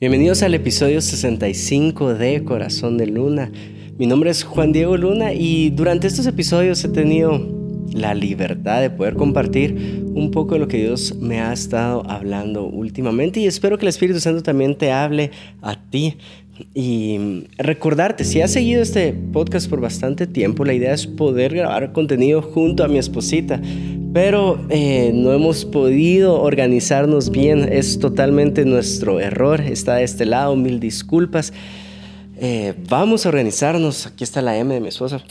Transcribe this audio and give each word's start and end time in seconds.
Bienvenidos 0.00 0.42
al 0.42 0.54
episodio 0.54 1.02
65 1.02 2.14
de 2.14 2.42
Corazón 2.42 2.96
de 2.96 3.06
Luna. 3.06 3.52
Mi 3.98 4.06
nombre 4.06 4.30
es 4.30 4.44
Juan 4.44 4.72
Diego 4.72 4.96
Luna 4.96 5.34
y 5.34 5.68
durante 5.68 6.06
estos 6.06 6.26
episodios 6.26 6.82
he 6.82 6.88
tenido 6.88 7.38
la 7.92 8.14
libertad 8.14 8.80
de 8.80 8.88
poder 8.88 9.12
compartir 9.12 10.06
un 10.14 10.30
poco 10.30 10.54
de 10.54 10.60
lo 10.60 10.68
que 10.68 10.78
Dios 10.78 11.16
me 11.16 11.42
ha 11.42 11.52
estado 11.52 12.02
hablando 12.08 12.64
últimamente 12.64 13.40
y 13.40 13.46
espero 13.46 13.76
que 13.76 13.84
el 13.84 13.90
Espíritu 13.90 14.20
Santo 14.20 14.42
también 14.42 14.74
te 14.74 14.90
hable 14.90 15.32
a 15.60 15.76
ti. 15.76 16.16
Y 16.74 17.46
recordarte, 17.58 18.24
si 18.24 18.40
has 18.40 18.52
seguido 18.52 18.82
este 18.82 19.12
podcast 19.12 19.68
por 19.68 19.80
bastante 19.80 20.26
tiempo, 20.26 20.64
la 20.64 20.74
idea 20.74 20.92
es 20.92 21.06
poder 21.06 21.54
grabar 21.54 21.92
contenido 21.92 22.42
junto 22.42 22.84
a 22.84 22.88
mi 22.88 22.98
esposita 22.98 23.60
pero 24.12 24.58
eh, 24.70 25.12
no 25.14 25.32
hemos 25.32 25.64
podido 25.64 26.40
organizarnos 26.40 27.30
bien. 27.30 27.68
Es 27.70 27.98
totalmente 27.98 28.64
nuestro 28.64 29.20
error. 29.20 29.60
Está 29.60 29.96
de 29.96 30.04
este 30.04 30.26
lado, 30.26 30.56
mil 30.56 30.80
disculpas. 30.80 31.52
Eh, 32.36 32.74
vamos 32.88 33.24
a 33.24 33.28
organizarnos. 33.28 34.06
Aquí 34.06 34.24
está 34.24 34.42
la 34.42 34.56
M 34.56 34.74
de 34.74 34.80
mi 34.80 34.88
esposa. 34.88 35.22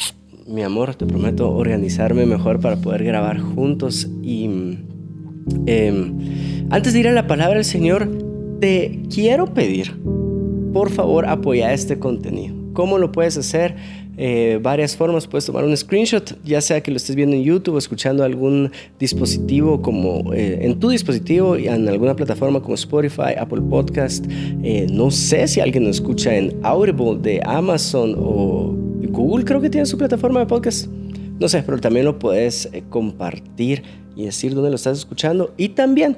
Mi 0.47 0.63
amor, 0.63 0.95
te 0.95 1.05
prometo 1.05 1.51
organizarme 1.51 2.25
mejor 2.25 2.59
para 2.59 2.77
poder 2.77 3.03
grabar 3.03 3.39
juntos. 3.39 4.07
Y 4.23 4.45
em, 5.65 6.67
antes 6.69 6.93
de 6.93 6.99
ir 6.99 7.07
a 7.09 7.11
la 7.11 7.27
palabra 7.27 7.55
del 7.55 7.65
Señor, 7.65 8.09
te 8.61 9.01
quiero 9.13 9.53
pedir, 9.53 9.99
por 10.73 10.89
favor, 10.89 11.25
apoya 11.25 11.73
este 11.73 11.99
contenido. 11.99 12.55
¿Cómo 12.73 12.97
lo 12.97 13.11
puedes 13.11 13.37
hacer? 13.37 13.75
Eh, 14.21 14.59
varias 14.61 14.97
formas. 14.97 15.27
Puedes 15.27 15.45
tomar 15.45 15.63
un 15.63 15.75
screenshot, 15.75 16.37
ya 16.43 16.59
sea 16.59 16.81
que 16.83 16.91
lo 16.91 16.97
estés 16.97 17.15
viendo 17.15 17.37
en 17.37 17.43
YouTube 17.43 17.75
o 17.75 17.77
escuchando 17.77 18.25
algún 18.25 18.69
dispositivo 18.99 19.81
como 19.81 20.33
eh, 20.33 20.59
en 20.61 20.77
tu 20.77 20.89
dispositivo 20.89 21.57
y 21.57 21.69
en 21.69 21.87
alguna 21.87 22.15
plataforma 22.17 22.59
como 22.61 22.75
Spotify, 22.75 23.35
Apple 23.39 23.61
Podcast. 23.61 24.25
Eh, 24.61 24.87
no 24.91 25.09
sé 25.09 25.47
si 25.47 25.61
alguien 25.61 25.85
lo 25.85 25.89
escucha 25.89 26.35
en 26.35 26.53
Audible 26.63 27.17
de 27.21 27.41
Amazon 27.45 28.13
o 28.17 28.75
Google, 29.07 29.45
creo 29.45 29.61
que 29.61 29.69
tiene 29.69 29.85
su 29.85 29.97
plataforma 29.97 30.41
de 30.41 30.47
podcast. 30.47 30.87
No 31.39 31.47
sé, 31.47 31.63
pero 31.63 31.79
también 31.79 32.05
lo 32.05 32.19
puedes 32.19 32.69
compartir 32.89 33.83
y 34.19 34.25
decir 34.25 34.53
dónde 34.53 34.69
lo 34.69 34.75
estás 34.75 34.97
escuchando. 34.97 35.53
Y 35.57 35.69
también 35.69 36.17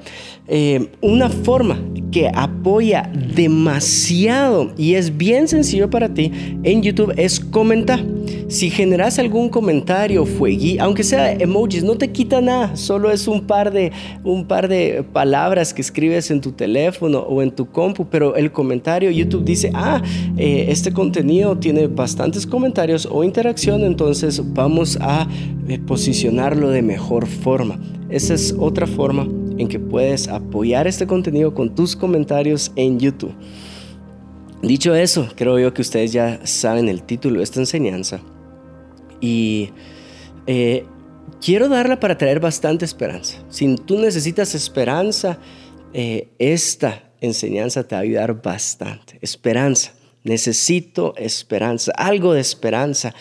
una 1.02 1.30
forma 1.30 1.80
que 2.12 2.30
apoya 2.34 3.10
demasiado 3.36 4.74
y 4.76 4.96
es 4.96 5.16
bien 5.16 5.48
sencillo 5.48 5.90
para 5.90 6.14
ti 6.14 6.32
en 6.64 6.82
YouTube 6.82 7.14
es 7.16 7.40
comentar. 7.40 8.04
Si 8.52 8.70
generas 8.70 9.18
algún 9.18 9.48
comentario, 9.48 10.26
fuegui, 10.26 10.78
aunque 10.78 11.04
sea 11.04 11.32
emojis, 11.32 11.86
no 11.86 11.96
te 11.96 12.12
quita 12.12 12.42
nada, 12.42 12.76
solo 12.76 13.10
es 13.10 13.30
un 13.30 13.48
par 13.48 13.72
de, 13.72 13.94
un 14.26 14.46
par 14.46 14.68
de 14.68 15.06
palabras 15.14 15.74
que 15.74 15.80
escribes 15.80 16.30
en 16.32 16.42
tu 16.42 16.52
teléfono 16.52 17.20
o 17.20 17.42
en 17.42 17.52
tu 17.52 17.68
compu, 17.68 18.08
pero 18.10 18.36
el 18.36 18.52
comentario 18.52 19.10
YouTube 19.10 19.46
dice, 19.46 19.72
ah, 19.74 20.02
eh, 20.36 20.66
este 20.68 20.92
contenido 20.92 21.58
tiene 21.60 21.88
bastantes 21.88 22.46
comentarios 22.46 23.08
o 23.10 23.24
interacción, 23.24 23.86
entonces 23.86 24.42
vamos 24.54 24.98
a 25.00 25.30
eh, 25.70 25.80
posicionarlo 25.80 26.72
de 26.72 26.82
mejor 26.82 27.28
forma. 27.28 27.80
Esa 28.10 28.34
es 28.34 28.54
otra 28.60 28.86
forma 28.86 29.30
en 29.58 29.70
que 29.70 29.80
puedes 29.80 30.28
apoyar 30.28 30.88
este 30.88 31.08
contenido 31.08 31.54
con 31.54 31.74
tus 31.74 31.96
comentarios 31.96 32.74
en 32.76 33.00
YouTube. 33.00 33.34
Dicho 34.62 34.94
eso, 34.94 35.30
creo 35.38 35.58
yo 35.58 35.74
que 35.74 35.82
ustedes 35.82 36.12
ya 36.12 36.42
saben 36.44 36.90
el 36.90 37.02
título 37.02 37.38
de 37.38 37.46
esta 37.46 37.62
enseñanza 37.62 38.22
y 39.22 39.70
eh, 40.48 40.86
quiero 41.40 41.70
darla 41.70 42.00
para 42.00 42.18
traer 42.18 42.40
bastante 42.40 42.84
esperanza. 42.84 43.38
Si 43.50 43.76
tú 43.76 44.00
necesitas 44.00 44.56
esperanza, 44.56 45.38
eh, 45.94 46.30
esta 46.40 47.12
enseñanza 47.22 47.88
te 47.88 47.96
va 47.96 48.00
a 48.00 48.04
ayudar 48.04 48.42
bastante. 48.42 49.20
Esperanza. 49.22 49.94
Necesito 50.24 51.16
esperanza, 51.18 51.92
algo 51.96 52.34
de 52.34 52.42
esperanza. 52.42 53.16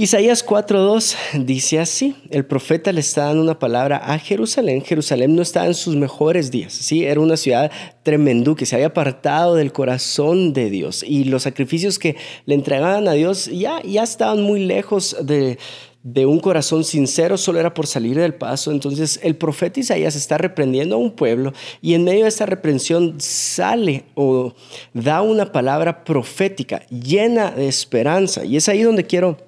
Isaías 0.00 0.46
4.2 0.46 1.42
dice 1.44 1.80
así, 1.80 2.14
el 2.30 2.46
profeta 2.46 2.92
le 2.92 3.00
está 3.00 3.24
dando 3.24 3.42
una 3.42 3.58
palabra 3.58 3.96
a 3.96 4.16
Jerusalén. 4.20 4.84
Jerusalén 4.84 5.34
no 5.34 5.42
estaba 5.42 5.66
en 5.66 5.74
sus 5.74 5.96
mejores 5.96 6.52
días, 6.52 6.72
¿sí? 6.72 7.04
era 7.04 7.18
una 7.18 7.36
ciudad 7.36 7.72
tremenda 8.04 8.54
que 8.54 8.64
se 8.64 8.76
había 8.76 8.86
apartado 8.86 9.56
del 9.56 9.72
corazón 9.72 10.52
de 10.52 10.70
Dios 10.70 11.02
y 11.02 11.24
los 11.24 11.42
sacrificios 11.42 11.98
que 11.98 12.14
le 12.46 12.54
entregaban 12.54 13.08
a 13.08 13.14
Dios 13.14 13.46
ya, 13.46 13.82
ya 13.82 14.04
estaban 14.04 14.40
muy 14.40 14.64
lejos 14.64 15.16
de, 15.20 15.58
de 16.04 16.26
un 16.26 16.38
corazón 16.38 16.84
sincero 16.84 17.36
solo 17.36 17.58
era 17.58 17.74
por 17.74 17.88
salir 17.88 18.16
del 18.16 18.34
paso. 18.34 18.70
Entonces 18.70 19.18
el 19.24 19.34
profeta 19.34 19.80
Isaías 19.80 20.14
está 20.14 20.38
reprendiendo 20.38 20.94
a 20.94 20.98
un 20.98 21.10
pueblo 21.10 21.52
y 21.82 21.94
en 21.94 22.04
medio 22.04 22.22
de 22.22 22.28
esta 22.28 22.46
reprensión 22.46 23.16
sale 23.18 24.04
o 24.14 24.54
da 24.94 25.22
una 25.22 25.50
palabra 25.50 26.04
profética 26.04 26.86
llena 26.86 27.50
de 27.50 27.66
esperanza. 27.66 28.44
Y 28.44 28.56
es 28.56 28.68
ahí 28.68 28.82
donde 28.82 29.04
quiero 29.04 29.47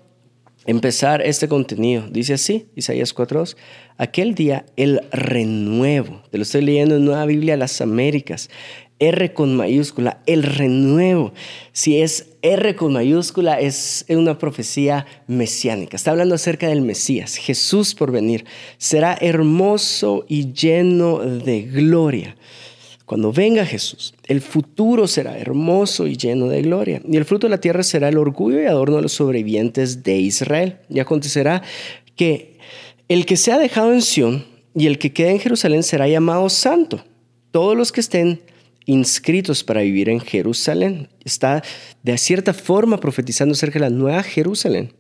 empezar 0.66 1.22
este 1.22 1.48
contenido. 1.48 2.06
Dice 2.10 2.34
así, 2.34 2.66
Isaías 2.76 3.14
4.2, 3.14 3.56
aquel 3.96 4.34
día 4.34 4.66
el 4.76 5.00
renuevo, 5.10 6.22
te 6.30 6.38
lo 6.38 6.42
estoy 6.42 6.62
leyendo 6.62 6.96
en 6.96 7.04
Nueva 7.04 7.26
Biblia 7.26 7.56
las 7.56 7.80
Américas, 7.80 8.50
R 9.00 9.32
con 9.32 9.56
mayúscula, 9.56 10.20
el 10.26 10.42
renuevo. 10.42 11.32
Si 11.72 12.00
es 12.00 12.26
R 12.42 12.76
con 12.76 12.92
mayúscula, 12.92 13.58
es 13.58 14.04
una 14.08 14.38
profecía 14.38 15.06
mesiánica. 15.26 15.96
Está 15.96 16.10
hablando 16.10 16.34
acerca 16.34 16.68
del 16.68 16.82
Mesías, 16.82 17.36
Jesús 17.36 17.94
por 17.94 18.12
venir. 18.12 18.44
Será 18.76 19.16
hermoso 19.18 20.26
y 20.28 20.52
lleno 20.52 21.18
de 21.18 21.62
gloria. 21.62 22.36
Cuando 23.10 23.32
venga 23.32 23.66
Jesús, 23.66 24.14
el 24.28 24.40
futuro 24.40 25.08
será 25.08 25.36
hermoso 25.36 26.06
y 26.06 26.16
lleno 26.16 26.46
de 26.46 26.62
gloria, 26.62 27.02
y 27.04 27.16
el 27.16 27.24
fruto 27.24 27.48
de 27.48 27.50
la 27.50 27.60
tierra 27.60 27.82
será 27.82 28.08
el 28.08 28.16
orgullo 28.16 28.62
y 28.62 28.66
adorno 28.66 28.94
de 28.94 29.02
los 29.02 29.14
sobrevivientes 29.14 30.04
de 30.04 30.18
Israel. 30.18 30.76
Y 30.88 31.00
acontecerá 31.00 31.60
que 32.14 32.56
el 33.08 33.26
que 33.26 33.36
se 33.36 33.50
ha 33.50 33.58
dejado 33.58 33.92
en 33.92 34.02
Sión 34.02 34.44
y 34.76 34.86
el 34.86 34.98
que 34.98 35.12
quede 35.12 35.30
en 35.30 35.40
Jerusalén 35.40 35.82
será 35.82 36.06
llamado 36.06 36.48
santo. 36.48 37.04
Todos 37.50 37.76
los 37.76 37.90
que 37.90 37.98
estén 37.98 38.42
inscritos 38.86 39.64
para 39.64 39.80
vivir 39.80 40.08
en 40.08 40.20
Jerusalén. 40.20 41.08
Está 41.24 41.64
de 42.04 42.16
cierta 42.16 42.54
forma 42.54 43.00
profetizando 43.00 43.54
acerca 43.54 43.80
de 43.80 43.86
la 43.86 43.90
nueva 43.90 44.22
Jerusalén. 44.22 44.92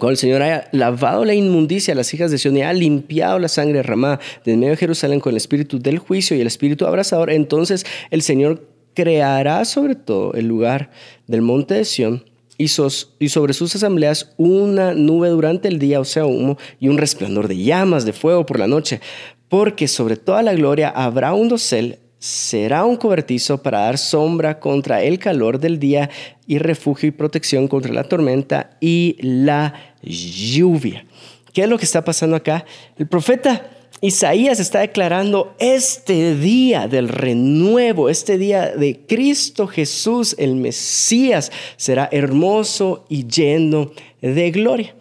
Cuando 0.00 0.12
el 0.12 0.16
Señor 0.16 0.40
haya 0.42 0.66
lavado 0.72 1.26
la 1.26 1.34
inmundicia 1.34 1.92
a 1.92 1.94
las 1.94 2.12
hijas 2.14 2.30
de 2.30 2.38
Sion 2.38 2.56
y 2.56 2.62
ha 2.62 2.72
limpiado 2.72 3.38
la 3.38 3.48
sangre 3.48 3.76
derramada 3.76 4.18
de 4.46 4.56
medio 4.56 4.70
de 4.70 4.78
Jerusalén 4.78 5.20
con 5.20 5.32
el 5.32 5.36
espíritu 5.36 5.78
del 5.78 5.98
juicio 5.98 6.34
y 6.34 6.40
el 6.40 6.46
espíritu 6.46 6.86
abrazador, 6.86 7.30
entonces 7.30 7.84
el 8.10 8.22
Señor 8.22 8.66
creará 8.94 9.62
sobre 9.66 9.96
todo 9.96 10.32
el 10.32 10.46
lugar 10.46 10.90
del 11.26 11.42
monte 11.42 11.74
de 11.74 11.84
Sión 11.84 12.24
y, 12.56 12.64
y, 12.64 13.28
sobre 13.28 13.52
sus 13.52 13.76
asambleas 13.76 14.32
una 14.38 14.94
nube 14.94 15.28
durante 15.28 15.68
el 15.68 15.78
día, 15.78 16.00
o 16.00 16.04
sea, 16.06 16.24
humo, 16.24 16.56
y 16.78 16.88
un 16.88 16.96
resplandor 16.96 17.46
de 17.46 17.58
llamas 17.58 18.06
de 18.06 18.14
fuego 18.14 18.46
por 18.46 18.58
la 18.58 18.66
noche, 18.66 19.02
porque 19.50 19.86
sobre 19.86 20.16
toda 20.16 20.42
la 20.42 20.54
gloria 20.54 20.88
habrá 20.88 21.34
un 21.34 21.48
dosel 21.48 21.98
será 22.20 22.84
un 22.84 22.96
cobertizo 22.96 23.62
para 23.62 23.80
dar 23.80 23.98
sombra 23.98 24.60
contra 24.60 25.02
el 25.02 25.18
calor 25.18 25.58
del 25.58 25.78
día 25.78 26.10
y 26.46 26.58
refugio 26.58 27.08
y 27.08 27.12
protección 27.12 27.66
contra 27.66 27.92
la 27.92 28.04
tormenta 28.04 28.76
y 28.78 29.16
la 29.20 29.94
lluvia. 30.02 31.06
¿Qué 31.52 31.62
es 31.62 31.68
lo 31.68 31.78
que 31.78 31.86
está 31.86 32.04
pasando 32.04 32.36
acá? 32.36 32.66
El 32.98 33.08
profeta 33.08 33.70
Isaías 34.02 34.60
está 34.60 34.80
declarando 34.80 35.54
este 35.58 36.34
día 36.34 36.88
del 36.88 37.08
renuevo, 37.08 38.10
este 38.10 38.36
día 38.36 38.68
de 38.76 39.00
Cristo 39.06 39.66
Jesús, 39.66 40.36
el 40.38 40.56
Mesías, 40.56 41.50
será 41.76 42.08
hermoso 42.12 43.06
y 43.08 43.26
lleno 43.26 43.92
de 44.20 44.50
gloria. 44.50 44.94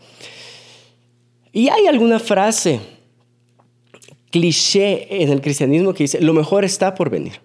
Y 1.51 1.68
hay 1.68 1.88
alguna 1.88 2.19
frase 2.19 2.80
cliché 4.31 5.22
en 5.23 5.29
el 5.29 5.41
cristianismo 5.41 5.94
que 5.94 6.03
dice, 6.03 6.22
lo 6.22 6.34
mejor 6.34 6.66
está 6.66 6.95
por 6.95 7.09
venir. 7.09 7.41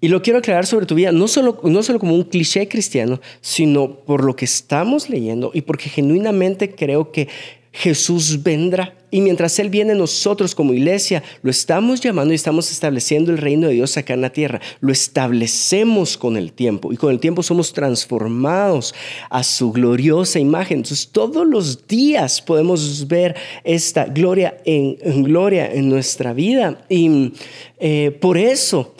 Y 0.00 0.08
lo 0.08 0.20
quiero 0.20 0.40
aclarar 0.40 0.66
sobre 0.66 0.86
tu 0.86 0.96
vida, 0.96 1.12
no 1.12 1.28
solo, 1.28 1.60
no 1.62 1.82
solo 1.82 2.00
como 2.00 2.14
un 2.14 2.24
cliché 2.24 2.66
cristiano, 2.66 3.20
sino 3.40 3.94
por 3.94 4.24
lo 4.24 4.34
que 4.34 4.44
estamos 4.44 5.08
leyendo 5.08 5.52
y 5.54 5.60
porque 5.60 5.88
genuinamente 5.88 6.74
creo 6.74 7.12
que 7.12 7.28
Jesús 7.72 8.42
vendrá. 8.42 8.94
Y 9.10 9.20
mientras 9.20 9.58
Él 9.58 9.68
viene, 9.68 9.94
nosotros 9.94 10.54
como 10.54 10.72
iglesia 10.72 11.22
lo 11.42 11.50
estamos 11.50 12.00
llamando 12.00 12.32
y 12.32 12.36
estamos 12.36 12.70
estableciendo 12.70 13.30
el 13.30 13.38
reino 13.38 13.68
de 13.68 13.74
Dios 13.74 13.96
acá 13.96 14.14
en 14.14 14.22
la 14.22 14.30
tierra. 14.30 14.60
Lo 14.80 14.92
establecemos 14.92 16.16
con 16.16 16.36
el 16.36 16.52
tiempo 16.52 16.92
y 16.92 16.96
con 16.96 17.10
el 17.10 17.20
tiempo 17.20 17.42
somos 17.42 17.72
transformados 17.72 18.94
a 19.28 19.42
su 19.42 19.72
gloriosa 19.72 20.38
imagen. 20.38 20.78
Entonces 20.78 21.08
todos 21.08 21.46
los 21.46 21.86
días 21.86 22.40
podemos 22.40 23.06
ver 23.06 23.36
esta 23.64 24.06
gloria 24.06 24.56
en, 24.64 25.22
gloria 25.22 25.70
en 25.70 25.88
nuestra 25.88 26.32
vida. 26.32 26.84
Y 26.88 27.32
eh, 27.78 28.16
por 28.18 28.38
eso 28.38 28.94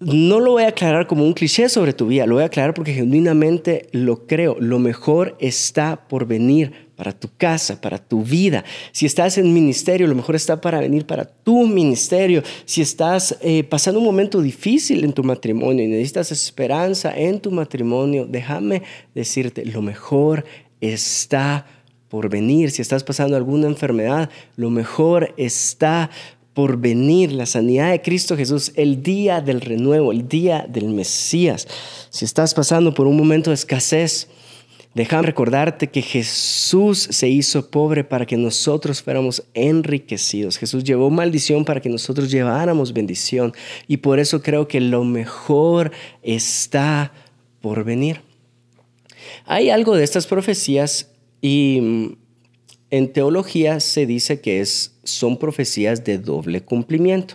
no 0.00 0.38
lo 0.38 0.52
voy 0.52 0.62
a 0.62 0.68
aclarar 0.68 1.06
como 1.06 1.24
un 1.24 1.32
cliché 1.32 1.68
sobre 1.68 1.92
tu 1.92 2.06
vida, 2.06 2.26
lo 2.26 2.36
voy 2.36 2.44
a 2.44 2.46
aclarar 2.46 2.72
porque 2.72 2.94
genuinamente 2.94 3.88
lo 3.92 4.26
creo. 4.26 4.56
Lo 4.60 4.78
mejor 4.78 5.36
está 5.40 6.08
por 6.08 6.26
venir 6.26 6.88
para 6.94 7.12
tu 7.12 7.28
casa, 7.36 7.80
para 7.80 7.98
tu 7.98 8.22
vida. 8.22 8.64
Si 8.92 9.06
estás 9.06 9.38
en 9.38 9.52
ministerio, 9.52 10.06
lo 10.06 10.14
mejor 10.14 10.36
está 10.36 10.60
para 10.60 10.80
venir 10.80 11.04
para 11.06 11.24
tu 11.24 11.66
ministerio. 11.66 12.42
Si 12.64 12.80
estás 12.80 13.38
eh, 13.40 13.64
pasando 13.64 13.98
un 13.98 14.06
momento 14.06 14.40
difícil 14.40 15.04
en 15.04 15.12
tu 15.12 15.24
matrimonio 15.24 15.84
y 15.84 15.88
necesitas 15.88 16.30
esperanza 16.32 17.16
en 17.16 17.40
tu 17.40 17.50
matrimonio, 17.50 18.26
déjame 18.28 18.82
decirte, 19.14 19.64
lo 19.64 19.82
mejor 19.82 20.44
está 20.80 21.66
por 22.08 22.28
venir. 22.28 22.70
Si 22.70 22.82
estás 22.82 23.04
pasando 23.04 23.36
alguna 23.36 23.66
enfermedad, 23.66 24.30
lo 24.56 24.70
mejor 24.70 25.34
está 25.36 26.10
por 26.58 26.76
venir, 26.76 27.30
la 27.30 27.46
sanidad 27.46 27.92
de 27.92 28.02
Cristo 28.02 28.36
Jesús, 28.36 28.72
el 28.74 29.00
día 29.00 29.40
del 29.40 29.60
renuevo, 29.60 30.10
el 30.10 30.26
día 30.26 30.66
del 30.68 30.88
Mesías. 30.88 31.68
Si 32.10 32.24
estás 32.24 32.52
pasando 32.52 32.92
por 32.94 33.06
un 33.06 33.16
momento 33.16 33.50
de 33.50 33.54
escasez, 33.54 34.26
déjame 34.92 35.22
recordarte 35.22 35.86
que 35.86 36.02
Jesús 36.02 36.98
se 37.12 37.28
hizo 37.28 37.70
pobre 37.70 38.02
para 38.02 38.26
que 38.26 38.36
nosotros 38.36 39.00
fuéramos 39.04 39.44
enriquecidos. 39.54 40.58
Jesús 40.58 40.82
llevó 40.82 41.10
maldición 41.10 41.64
para 41.64 41.80
que 41.80 41.90
nosotros 41.90 42.28
lleváramos 42.28 42.92
bendición. 42.92 43.52
Y 43.86 43.98
por 43.98 44.18
eso 44.18 44.42
creo 44.42 44.66
que 44.66 44.80
lo 44.80 45.04
mejor 45.04 45.92
está 46.24 47.12
por 47.60 47.84
venir. 47.84 48.22
Hay 49.44 49.70
algo 49.70 49.94
de 49.94 50.02
estas 50.02 50.26
profecías 50.26 51.12
y 51.40 51.78
mm, 51.80 52.16
en 52.90 53.12
teología 53.12 53.78
se 53.78 54.06
dice 54.06 54.40
que 54.40 54.60
es, 54.60 54.97
son 55.08 55.36
profecías 55.36 56.04
de 56.04 56.18
doble 56.18 56.60
cumplimiento. 56.60 57.34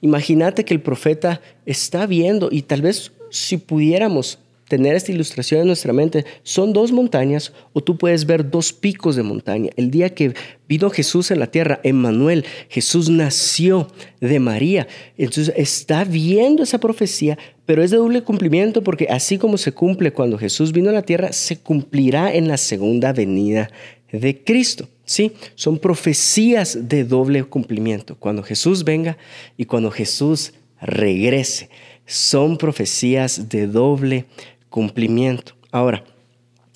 Imagínate 0.00 0.64
que 0.64 0.74
el 0.74 0.80
profeta 0.80 1.40
está 1.64 2.06
viendo 2.06 2.48
y 2.50 2.62
tal 2.62 2.82
vez 2.82 3.12
si 3.30 3.56
pudiéramos 3.56 4.38
tener 4.68 4.96
esta 4.96 5.12
ilustración 5.12 5.60
en 5.60 5.66
nuestra 5.68 5.92
mente, 5.92 6.24
son 6.42 6.72
dos 6.72 6.90
montañas 6.90 7.52
o 7.72 7.80
tú 7.80 7.96
puedes 7.96 8.26
ver 8.26 8.50
dos 8.50 8.72
picos 8.72 9.14
de 9.14 9.22
montaña. 9.22 9.70
El 9.76 9.90
día 9.90 10.14
que 10.14 10.34
vino 10.68 10.90
Jesús 10.90 11.30
en 11.30 11.38
la 11.38 11.46
tierra, 11.46 11.80
Emmanuel, 11.84 12.44
Jesús 12.68 13.08
nació 13.08 13.88
de 14.20 14.40
María. 14.40 14.88
Entonces 15.16 15.54
está 15.56 16.04
viendo 16.04 16.64
esa 16.64 16.78
profecía, 16.78 17.38
pero 17.64 17.82
es 17.82 17.90
de 17.90 17.98
doble 17.98 18.22
cumplimiento 18.22 18.82
porque 18.82 19.06
así 19.08 19.38
como 19.38 19.56
se 19.56 19.72
cumple 19.72 20.12
cuando 20.12 20.38
Jesús 20.38 20.72
vino 20.72 20.90
a 20.90 20.94
la 20.94 21.02
tierra, 21.02 21.32
se 21.32 21.58
cumplirá 21.58 22.34
en 22.34 22.48
la 22.48 22.56
segunda 22.56 23.12
venida 23.12 23.70
de 24.10 24.42
Cristo. 24.42 24.88
Sí, 25.06 25.32
son 25.54 25.78
profecías 25.78 26.88
de 26.88 27.04
doble 27.04 27.44
cumplimiento. 27.44 28.16
Cuando 28.16 28.42
Jesús 28.42 28.82
venga 28.82 29.16
y 29.56 29.64
cuando 29.64 29.92
Jesús 29.92 30.52
regrese, 30.80 31.70
son 32.06 32.58
profecías 32.58 33.48
de 33.48 33.68
doble 33.68 34.26
cumplimiento. 34.68 35.52
Ahora, 35.70 36.04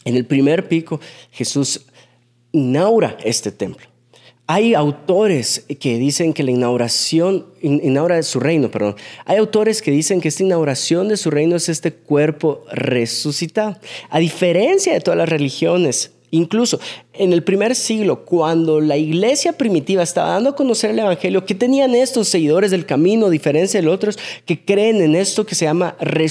en 0.05 0.17
el 0.17 0.25
primer 0.25 0.69
pico, 0.69 1.01
Jesús 1.33 1.87
inaugura 2.53 3.17
este 3.25 3.51
templo. 3.51 3.87
Hay 4.47 4.75
autores 4.75 5.65
que 5.79 5.99
dicen 5.99 6.33
que 6.33 6.43
la 6.43 6.51
inauguración, 6.53 7.47
inaugura 7.63 8.23
su 8.23 8.41
reino, 8.41 8.71
perdón. 8.71 8.97
Hay 9.25 9.39
autores 9.39 9.83
que 9.83 9.91
dicen 9.91 10.21
que 10.21 10.29
esta 10.29 10.43
inauguración 10.43 11.09
de 11.09 11.17
su 11.17 11.31
reino 11.31 11.57
es 11.57 11.69
este 11.69 11.93
cuerpo 11.93 12.65
resucitado. 12.73 13.77
A 14.09 14.19
diferencia 14.19 14.93
de 14.93 15.01
todas 15.01 15.19
las 15.19 15.29
religiones 15.29 16.13
Incluso 16.31 16.79
en 17.13 17.33
el 17.33 17.43
primer 17.43 17.75
siglo, 17.75 18.25
cuando 18.25 18.81
la 18.81 18.97
iglesia 18.97 19.53
primitiva 19.53 20.03
estaba 20.03 20.31
dando 20.31 20.51
a 20.51 20.57
conocer 20.57 20.91
el 20.91 20.99
Evangelio, 21.01 21.45
¿qué 21.45 21.55
tenían 21.55 21.95
estos 21.95 22.29
seguidores 22.29 22.71
del 22.71 22.87
camino, 22.87 23.27
a 23.27 23.31
diferencia 23.31 23.81
de 23.81 23.87
los 23.87 23.95
otros 23.95 24.19
que 24.47 24.65
creen 24.65 25.01
en 25.01 25.17
esto 25.17 25.45
que 25.45 25.57
se 25.57 25.65
llama 25.65 25.97
eh, 26.01 26.29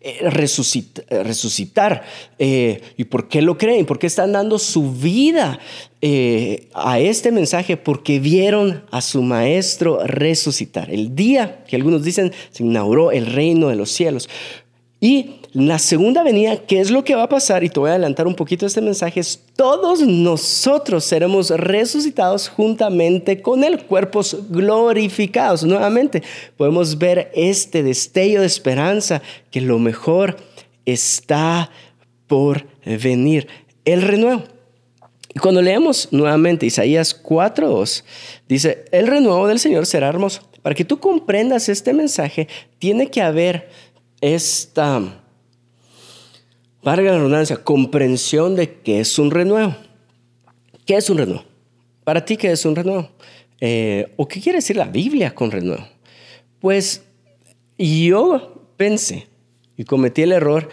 eh, 0.00 0.20
resucitar? 1.22 2.04
Eh, 2.38 2.82
¿Y 2.96 3.04
por 3.04 3.28
qué 3.28 3.42
lo 3.42 3.56
creen? 3.56 3.86
¿Por 3.86 4.00
qué 4.00 4.08
están 4.08 4.32
dando 4.32 4.58
su 4.58 4.90
vida 4.90 5.60
a 6.74 6.98
este 6.98 7.30
mensaje? 7.30 7.76
Porque 7.76 8.18
vieron 8.18 8.84
a 8.90 9.00
su 9.00 9.22
maestro 9.22 10.00
resucitar. 10.04 10.90
El 10.90 11.14
día 11.14 11.64
que 11.64 11.76
algunos 11.76 12.02
dicen 12.02 12.32
se 12.50 12.64
inauguró 12.64 13.12
el 13.12 13.26
reino 13.26 13.68
de 13.68 13.76
los 13.76 13.92
cielos. 13.92 14.28
Y 15.00 15.36
la 15.56 15.78
segunda 15.78 16.22
venida, 16.22 16.58
¿qué 16.58 16.80
es 16.80 16.90
lo 16.90 17.02
que 17.02 17.14
va 17.14 17.22
a 17.22 17.28
pasar? 17.30 17.64
Y 17.64 17.70
te 17.70 17.80
voy 17.80 17.88
a 17.88 17.92
adelantar 17.92 18.26
un 18.26 18.34
poquito 18.34 18.66
este 18.66 18.82
mensaje, 18.82 19.20
es 19.20 19.40
todos 19.56 20.02
nosotros 20.02 21.02
seremos 21.06 21.48
resucitados 21.48 22.50
juntamente 22.50 23.40
con 23.40 23.64
el 23.64 23.82
cuerpos 23.86 24.36
glorificados. 24.50 25.64
Nuevamente, 25.64 26.22
podemos 26.58 26.98
ver 26.98 27.30
este 27.34 27.82
destello 27.82 28.42
de 28.42 28.46
esperanza 28.46 29.22
que 29.50 29.62
lo 29.62 29.78
mejor 29.78 30.36
está 30.84 31.70
por 32.26 32.66
venir, 32.84 33.48
el 33.86 34.02
renuevo. 34.02 34.42
Y 35.34 35.38
cuando 35.38 35.62
leemos 35.62 36.08
nuevamente 36.10 36.66
Isaías 36.66 37.22
4.2, 37.22 38.04
dice, 38.46 38.84
el 38.92 39.06
renuevo 39.06 39.48
del 39.48 39.58
Señor 39.58 39.86
será 39.86 40.08
hermoso. 40.08 40.42
Para 40.60 40.74
que 40.74 40.84
tú 40.84 41.00
comprendas 41.00 41.70
este 41.70 41.94
mensaje, 41.94 42.46
tiene 42.78 43.10
que 43.10 43.22
haber 43.22 43.70
esta 44.20 45.22
valga 46.86 47.10
la 47.10 47.16
redundancia, 47.16 47.56
comprensión 47.56 48.54
de 48.54 48.74
qué 48.74 49.00
es 49.00 49.18
un 49.18 49.32
renuevo. 49.32 49.74
¿Qué 50.84 50.94
es 50.94 51.10
un 51.10 51.18
renuevo? 51.18 51.42
Para 52.04 52.24
ti, 52.24 52.36
¿qué 52.36 52.52
es 52.52 52.64
un 52.64 52.76
renuevo? 52.76 53.10
Eh, 53.60 54.12
¿O 54.16 54.28
qué 54.28 54.40
quiere 54.40 54.58
decir 54.58 54.76
la 54.76 54.84
Biblia 54.84 55.34
con 55.34 55.50
renuevo? 55.50 55.84
Pues 56.60 57.02
yo 57.76 58.68
pensé 58.76 59.26
y 59.76 59.82
cometí 59.82 60.22
el 60.22 60.30
error 60.30 60.68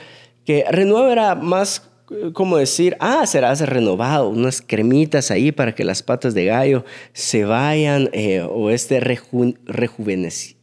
que 0.45 0.65
renuevo 0.69 1.09
era 1.09 1.33
más 1.33 1.89
como 2.33 2.57
decir, 2.57 2.95
ah, 2.99 3.25
serás 3.25 3.61
renovado, 3.61 4.29
unas 4.29 4.61
cremitas 4.61 5.31
ahí 5.31 5.51
para 5.51 5.73
que 5.73 5.83
las 5.83 6.03
patas 6.03 6.35
de 6.35 6.45
gallo 6.45 6.85
se 7.13 7.43
vayan 7.43 8.11
eh, 8.13 8.41
o 8.47 8.69
este 8.69 8.99
rejuvenecer, 8.99 10.57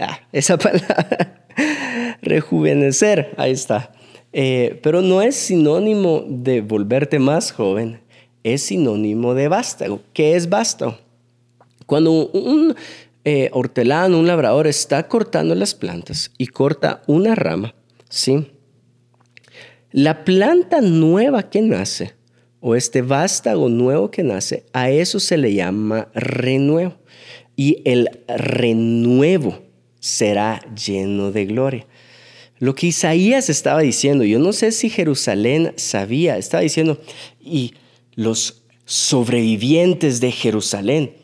ah, 0.00 0.18
esa 0.32 0.58
palabra, 0.58 1.46
rejuvenecer, 2.22 3.34
ahí 3.36 3.52
está. 3.52 3.92
Eh, 4.32 4.78
pero 4.82 5.00
no 5.02 5.22
es 5.22 5.36
sinónimo 5.36 6.24
de 6.28 6.60
volverte 6.60 7.18
más 7.18 7.52
joven, 7.52 8.00
es 8.42 8.62
sinónimo 8.62 9.34
de 9.34 9.48
vástago. 9.48 10.00
¿Qué 10.12 10.36
es 10.36 10.48
vástago? 10.48 10.98
Cuando 11.86 12.12
un 12.12 12.74
eh, 13.24 13.50
hortelano, 13.52 14.18
un 14.18 14.26
labrador 14.26 14.66
está 14.66 15.08
cortando 15.08 15.54
las 15.54 15.74
plantas 15.74 16.30
y 16.38 16.48
corta 16.48 17.02
una 17.06 17.34
rama, 17.34 17.74
¿sí? 18.08 18.50
La 19.90 20.24
planta 20.24 20.82
nueva 20.82 21.48
que 21.48 21.62
nace, 21.62 22.14
o 22.60 22.74
este 22.74 23.02
vástago 23.02 23.68
nuevo 23.68 24.10
que 24.10 24.22
nace, 24.22 24.64
a 24.72 24.90
eso 24.90 25.20
se 25.20 25.38
le 25.38 25.54
llama 25.54 26.08
renuevo. 26.14 26.94
Y 27.56 27.82
el 27.84 28.08
renuevo 28.28 29.62
será 29.98 30.60
lleno 30.74 31.32
de 31.32 31.46
gloria. 31.46 31.86
Lo 32.58 32.74
que 32.74 32.88
Isaías 32.88 33.48
estaba 33.48 33.80
diciendo, 33.80 34.24
yo 34.24 34.38
no 34.38 34.52
sé 34.52 34.72
si 34.72 34.90
Jerusalén 34.90 35.74
sabía, 35.76 36.36
estaba 36.36 36.62
diciendo, 36.62 37.00
y 37.40 37.74
los 38.14 38.62
sobrevivientes 38.84 40.20
de 40.20 40.32
Jerusalén. 40.32 41.14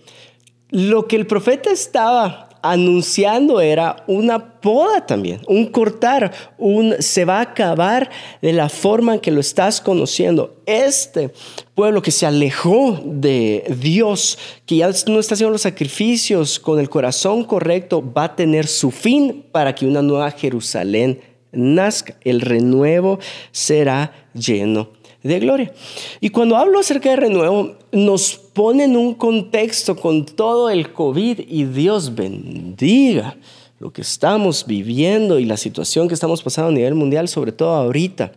Lo 0.70 1.08
que 1.08 1.16
el 1.16 1.26
profeta 1.26 1.70
estaba 1.70 2.50
anunciando 2.64 3.60
era 3.60 4.04
una 4.06 4.60
poda 4.60 5.04
también, 5.04 5.40
un 5.46 5.66
cortar, 5.66 6.32
un 6.56 6.94
se 6.98 7.26
va 7.26 7.38
a 7.38 7.42
acabar 7.42 8.10
de 8.40 8.54
la 8.54 8.70
forma 8.70 9.14
en 9.14 9.20
que 9.20 9.30
lo 9.30 9.40
estás 9.40 9.82
conociendo. 9.82 10.62
Este 10.64 11.30
pueblo 11.74 12.00
que 12.00 12.10
se 12.10 12.24
alejó 12.24 12.98
de 13.04 13.64
Dios, 13.78 14.38
que 14.64 14.76
ya 14.76 14.90
no 15.06 15.20
está 15.20 15.34
haciendo 15.34 15.52
los 15.52 15.60
sacrificios 15.60 16.58
con 16.58 16.80
el 16.80 16.88
corazón 16.88 17.44
correcto, 17.44 18.02
va 18.12 18.24
a 18.24 18.36
tener 18.36 18.66
su 18.66 18.90
fin 18.90 19.44
para 19.52 19.74
que 19.74 19.86
una 19.86 20.00
nueva 20.00 20.30
Jerusalén 20.30 21.20
nazca. 21.56 22.16
El 22.22 22.40
renuevo 22.40 23.18
será 23.50 24.12
lleno 24.34 24.88
de 25.22 25.40
gloria. 25.40 25.72
Y 26.20 26.30
cuando 26.30 26.56
hablo 26.56 26.78
acerca 26.78 27.10
de 27.10 27.16
renuevo, 27.16 27.76
nos 27.92 28.34
pone 28.34 28.84
en 28.84 28.96
un 28.96 29.14
contexto 29.14 29.96
con 29.96 30.26
todo 30.26 30.70
el 30.70 30.92
COVID 30.92 31.40
y 31.48 31.64
Dios 31.64 32.14
bendiga 32.14 33.36
lo 33.78 33.92
que 33.92 34.02
estamos 34.02 34.66
viviendo 34.66 35.38
y 35.38 35.44
la 35.44 35.56
situación 35.56 36.08
que 36.08 36.14
estamos 36.14 36.42
pasando 36.42 36.70
a 36.70 36.74
nivel 36.74 36.94
mundial, 36.94 37.28
sobre 37.28 37.52
todo 37.52 37.70
ahorita 37.74 38.32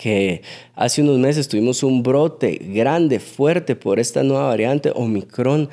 que 0.00 0.40
hace 0.74 1.02
unos 1.02 1.18
meses 1.18 1.46
tuvimos 1.46 1.82
un 1.82 2.02
brote 2.02 2.58
grande, 2.72 3.20
fuerte 3.20 3.76
por 3.76 4.00
esta 4.00 4.22
nueva 4.22 4.46
variante 4.46 4.90
Omicron. 4.94 5.68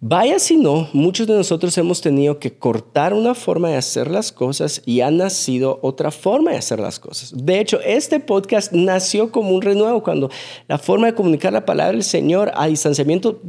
Vaya 0.00 0.38
si 0.38 0.56
no, 0.56 0.88
muchos 0.92 1.26
de 1.26 1.34
nosotros 1.34 1.78
hemos 1.78 2.02
tenido 2.02 2.38
que 2.38 2.52
cortar 2.52 3.14
una 3.14 3.34
forma 3.34 3.70
de 3.70 3.76
hacer 3.76 4.10
las 4.10 4.32
cosas 4.32 4.82
y 4.84 5.00
ha 5.00 5.10
nacido 5.10 5.78
otra 5.82 6.10
forma 6.10 6.50
de 6.50 6.58
hacer 6.58 6.78
las 6.78 6.98
cosas. 6.98 7.32
De 7.34 7.58
hecho, 7.58 7.80
este 7.80 8.20
podcast 8.20 8.72
nació 8.72 9.32
como 9.32 9.50
un 9.50 9.62
renuevo 9.62 10.02
cuando 10.02 10.30
la 10.68 10.76
forma 10.76 11.06
de 11.06 11.14
comunicar 11.14 11.54
la 11.54 11.64
palabra 11.64 11.92
del 11.92 12.02
Señor 12.02 12.52
a 12.54 12.66
distanciamiento 12.66 13.40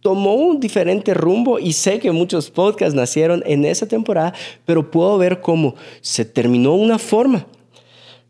tomó 0.00 0.34
un 0.34 0.60
diferente 0.60 1.14
rumbo 1.14 1.58
y 1.58 1.72
sé 1.72 1.98
que 1.98 2.12
muchos 2.12 2.50
podcasts 2.50 2.94
nacieron 2.94 3.42
en 3.46 3.64
esa 3.64 3.86
temporada, 3.86 4.34
pero 4.66 4.90
puedo 4.90 5.16
ver 5.16 5.40
cómo 5.40 5.76
se 6.00 6.24
terminó 6.24 6.74
una 6.74 6.98
forma 6.98 7.46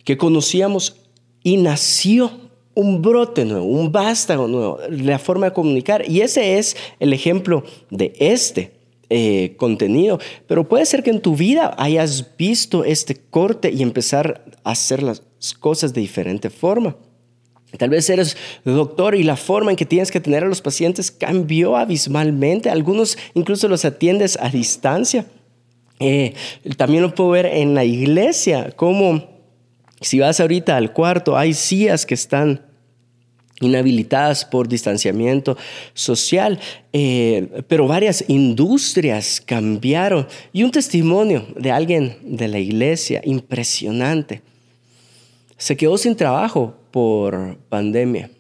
que 0.05 0.17
conocíamos 0.17 0.97
y 1.43 1.57
nació 1.57 2.31
un 2.75 3.03
brote 3.03 3.45
nuevo, 3.45 3.65
un 3.65 3.93
vástago 3.93 4.49
nuevo, 4.49 4.79
la 4.91 5.19
forma 5.19 5.47
de 5.47 5.53
comunicar. 5.53 6.09
Y 6.09 6.21
ese 6.21 6.59
es 6.59 6.77
el 6.99 7.13
ejemplo 7.13 7.65
de 7.91 8.13
este 8.19 8.73
eh, 9.11 9.55
contenido. 9.57 10.19
Pero 10.47 10.69
puede 10.69 10.87
ser 10.87 11.03
que 11.03 11.11
en 11.11 11.21
tu 11.21 11.37
vida 11.37 11.75
hayas 11.79 12.37
visto 12.37 12.85
este 12.85 13.17
corte 13.17 13.71
y 13.71 13.83
empezar 13.83 14.45
a 14.65 14.73
hacer 14.73 15.03
las 15.03 15.23
cosas 15.61 15.93
de 15.93 16.01
diferente 16.01 16.51
forma. 16.51 16.97
Tal 17.79 17.91
vez 17.91 18.09
eres 18.09 18.37
doctor 18.65 19.15
y 19.15 19.25
la 19.25 19.37
forma 19.37 19.71
en 19.71 19.77
que 19.77 19.85
tienes 19.85 20.11
que 20.11 20.21
tener 20.21 20.45
a 20.45 20.49
los 20.49 20.61
pacientes 20.61 21.11
cambió 21.11 21.77
abismalmente. 21.77 22.71
Algunos 22.71 23.19
incluso 23.35 23.69
los 23.69 23.85
atiendes 23.85 24.39
a 24.41 24.49
distancia. 24.49 25.27
Eh, 25.99 26.35
también 26.77 27.03
lo 27.03 27.15
puedo 27.15 27.31
ver 27.31 27.47
en 27.47 27.75
la 27.75 27.85
iglesia, 27.85 28.73
como 28.77 29.34
si 30.05 30.19
vas 30.19 30.41
ahorita 30.41 30.77
al 30.77 30.93
cuarto, 30.93 31.37
hay 31.37 31.55
sillas 31.55 32.07
que 32.07 32.15
están 32.15 32.63
inhabilitadas 33.61 34.45
por 34.45 34.69
distanciamiento 34.69 35.57
social, 35.93 36.59
eh, 36.93 37.63
pero 37.69 37.87
varias 37.87 38.25
industrias 38.29 39.41
cambiaron. 39.41 40.27
Y 40.53 40.63
un 40.65 40.71
testimonio 40.71 41.47
de 41.57 41.71
alguien 41.71 42.17
de 42.23 42.49
la 42.49 42.59
iglesia 42.59 43.21
impresionante. 43.25 44.43
Se 45.57 45.77
quedó 45.77 45.97
sin 45.97 46.17
trabajo 46.17 46.75
por 46.91 47.59
pandemia. 47.69 48.31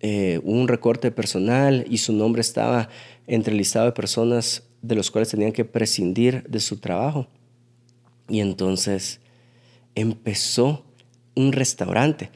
Eh, 0.00 0.40
un 0.44 0.68
recorte 0.68 1.10
personal 1.10 1.84
y 1.88 1.98
su 1.98 2.12
nombre 2.12 2.40
estaba 2.40 2.88
entre 3.26 3.52
el 3.52 3.58
listado 3.58 3.86
de 3.86 3.92
personas 3.92 4.62
de 4.80 4.94
los 4.94 5.10
cuales 5.10 5.30
tenían 5.30 5.52
que 5.52 5.64
prescindir 5.64 6.44
de 6.48 6.60
su 6.60 6.76
trabajo. 6.76 7.26
Y 8.28 8.40
entonces 8.40 9.20
empezó 10.00 10.84
un 11.34 11.52
restaurante. 11.52 12.30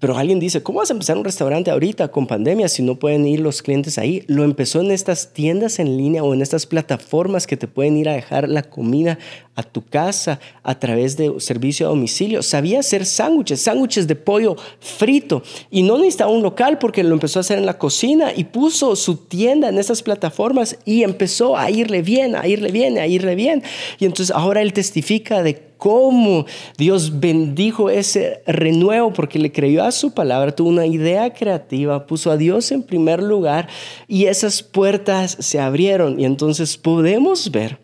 Pero 0.00 0.16
alguien 0.16 0.40
dice, 0.40 0.62
¿cómo 0.62 0.78
vas 0.78 0.88
a 0.88 0.94
empezar 0.94 1.18
un 1.18 1.24
restaurante 1.24 1.70
ahorita 1.70 2.08
con 2.08 2.26
pandemia 2.26 2.68
si 2.68 2.82
no 2.82 2.98
pueden 2.98 3.26
ir 3.26 3.40
los 3.40 3.60
clientes 3.60 3.98
ahí? 3.98 4.24
Lo 4.28 4.44
empezó 4.44 4.80
en 4.80 4.90
estas 4.90 5.34
tiendas 5.34 5.78
en 5.78 5.98
línea 5.98 6.24
o 6.24 6.32
en 6.32 6.40
estas 6.40 6.64
plataformas 6.64 7.46
que 7.46 7.58
te 7.58 7.68
pueden 7.68 7.98
ir 7.98 8.08
a 8.08 8.14
dejar 8.14 8.48
la 8.48 8.62
comida 8.62 9.18
a 9.60 9.62
tu 9.62 9.82
casa 9.82 10.40
a 10.62 10.78
través 10.78 11.16
de 11.16 11.38
servicio 11.38 11.86
a 11.86 11.90
domicilio. 11.90 12.42
Sabía 12.42 12.80
hacer 12.80 13.06
sándwiches, 13.06 13.60
sándwiches 13.60 14.06
de 14.06 14.16
pollo 14.16 14.56
frito 14.80 15.42
y 15.70 15.82
no 15.82 15.98
necesitaba 15.98 16.30
un 16.30 16.42
local 16.42 16.78
porque 16.78 17.04
lo 17.04 17.14
empezó 17.14 17.38
a 17.38 17.40
hacer 17.40 17.58
en 17.58 17.66
la 17.66 17.78
cocina 17.78 18.32
y 18.34 18.44
puso 18.44 18.96
su 18.96 19.16
tienda 19.16 19.68
en 19.68 19.78
esas 19.78 20.02
plataformas 20.02 20.78
y 20.84 21.02
empezó 21.02 21.56
a 21.56 21.70
irle 21.70 22.02
bien, 22.02 22.34
a 22.36 22.46
irle 22.46 22.72
bien, 22.72 22.98
a 22.98 23.06
irle 23.06 23.34
bien. 23.34 23.62
Y 23.98 24.06
entonces 24.06 24.34
ahora 24.34 24.62
él 24.62 24.72
testifica 24.72 25.42
de 25.42 25.70
cómo 25.80 26.44
Dios 26.76 27.20
bendijo 27.20 27.90
ese 27.90 28.42
renuevo 28.46 29.12
porque 29.12 29.38
le 29.38 29.50
creyó 29.50 29.82
a 29.82 29.90
su 29.90 30.12
palabra, 30.12 30.54
tuvo 30.54 30.68
una 30.68 30.86
idea 30.86 31.32
creativa, 31.32 32.06
puso 32.06 32.30
a 32.30 32.36
Dios 32.36 32.70
en 32.70 32.82
primer 32.82 33.22
lugar 33.22 33.68
y 34.06 34.26
esas 34.26 34.62
puertas 34.62 35.36
se 35.40 35.58
abrieron 35.58 36.20
y 36.20 36.26
entonces 36.26 36.76
podemos 36.76 37.50
ver 37.50 37.80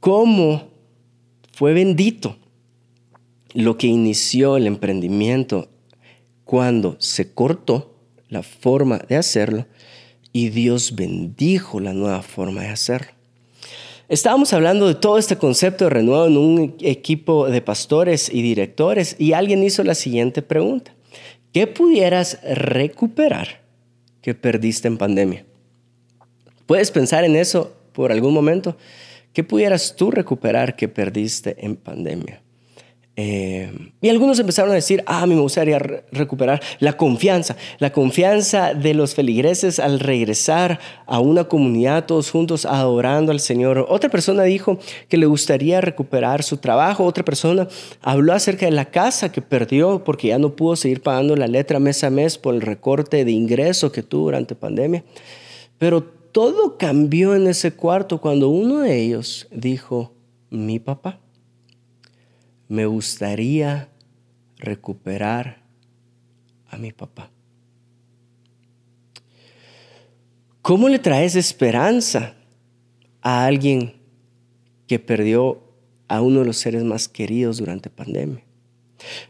cómo 0.00 0.67
fue 1.58 1.74
bendito 1.74 2.36
lo 3.52 3.76
que 3.78 3.88
inició 3.88 4.56
el 4.56 4.68
emprendimiento 4.68 5.68
cuando 6.44 6.94
se 7.00 7.32
cortó 7.32 7.96
la 8.28 8.44
forma 8.44 8.98
de 8.98 9.16
hacerlo 9.16 9.66
y 10.32 10.50
Dios 10.50 10.94
bendijo 10.94 11.80
la 11.80 11.94
nueva 11.94 12.22
forma 12.22 12.62
de 12.62 12.68
hacerlo. 12.68 13.10
Estábamos 14.08 14.52
hablando 14.52 14.86
de 14.86 14.94
todo 14.94 15.18
este 15.18 15.34
concepto 15.34 15.82
de 15.86 15.90
renuevo 15.90 16.26
en 16.26 16.36
un 16.36 16.76
equipo 16.78 17.50
de 17.50 17.60
pastores 17.60 18.32
y 18.32 18.40
directores 18.40 19.16
y 19.18 19.32
alguien 19.32 19.64
hizo 19.64 19.82
la 19.82 19.96
siguiente 19.96 20.42
pregunta. 20.42 20.94
¿Qué 21.52 21.66
pudieras 21.66 22.38
recuperar 22.44 23.62
que 24.22 24.32
perdiste 24.32 24.86
en 24.86 24.96
pandemia? 24.96 25.44
¿Puedes 26.66 26.92
pensar 26.92 27.24
en 27.24 27.34
eso 27.34 27.76
por 27.92 28.12
algún 28.12 28.32
momento? 28.32 28.76
¿Qué 29.38 29.44
pudieras 29.44 29.94
tú 29.94 30.10
recuperar 30.10 30.74
que 30.74 30.88
perdiste 30.88 31.64
en 31.64 31.76
pandemia? 31.76 32.42
Eh, 33.14 33.70
y 34.00 34.08
algunos 34.08 34.36
empezaron 34.40 34.72
a 34.72 34.74
decir, 34.74 35.04
ah, 35.06 35.22
a 35.22 35.26
mí 35.28 35.36
me 35.36 35.40
gustaría 35.40 35.78
recuperar 35.78 36.60
la 36.80 36.96
confianza, 36.96 37.54
la 37.78 37.92
confianza 37.92 38.74
de 38.74 38.94
los 38.94 39.14
feligreses 39.14 39.78
al 39.78 40.00
regresar 40.00 40.80
a 41.06 41.20
una 41.20 41.44
comunidad 41.44 42.06
todos 42.06 42.32
juntos 42.32 42.66
adorando 42.66 43.30
al 43.30 43.38
Señor. 43.38 43.86
Otra 43.88 44.10
persona 44.10 44.42
dijo 44.42 44.80
que 45.08 45.16
le 45.16 45.26
gustaría 45.26 45.80
recuperar 45.80 46.42
su 46.42 46.56
trabajo, 46.56 47.04
otra 47.04 47.24
persona 47.24 47.68
habló 48.02 48.32
acerca 48.32 48.66
de 48.66 48.72
la 48.72 48.86
casa 48.86 49.30
que 49.30 49.40
perdió 49.40 50.02
porque 50.02 50.26
ya 50.26 50.40
no 50.40 50.56
pudo 50.56 50.74
seguir 50.74 51.00
pagando 51.00 51.36
la 51.36 51.46
letra 51.46 51.78
mes 51.78 52.02
a 52.02 52.10
mes 52.10 52.38
por 52.38 52.56
el 52.56 52.60
recorte 52.60 53.24
de 53.24 53.30
ingreso 53.30 53.92
que 53.92 54.02
tuvo 54.02 54.24
durante 54.24 54.56
pandemia. 54.56 55.04
Pero 55.78 56.17
todo 56.32 56.78
cambió 56.78 57.34
en 57.34 57.46
ese 57.46 57.72
cuarto 57.72 58.20
cuando 58.20 58.48
uno 58.48 58.80
de 58.80 59.00
ellos 59.00 59.48
dijo, 59.50 60.12
mi 60.50 60.78
papá 60.78 61.20
me 62.68 62.86
gustaría 62.86 63.88
recuperar 64.56 65.62
a 66.70 66.76
mi 66.76 66.92
papá. 66.92 67.30
¿Cómo 70.62 70.88
le 70.88 70.98
traes 70.98 71.34
esperanza 71.34 72.34
a 73.22 73.46
alguien 73.46 73.94
que 74.86 74.98
perdió 74.98 75.62
a 76.08 76.20
uno 76.20 76.40
de 76.40 76.46
los 76.46 76.58
seres 76.58 76.84
más 76.84 77.08
queridos 77.08 77.58
durante 77.58 77.88
pandemia? 77.88 78.44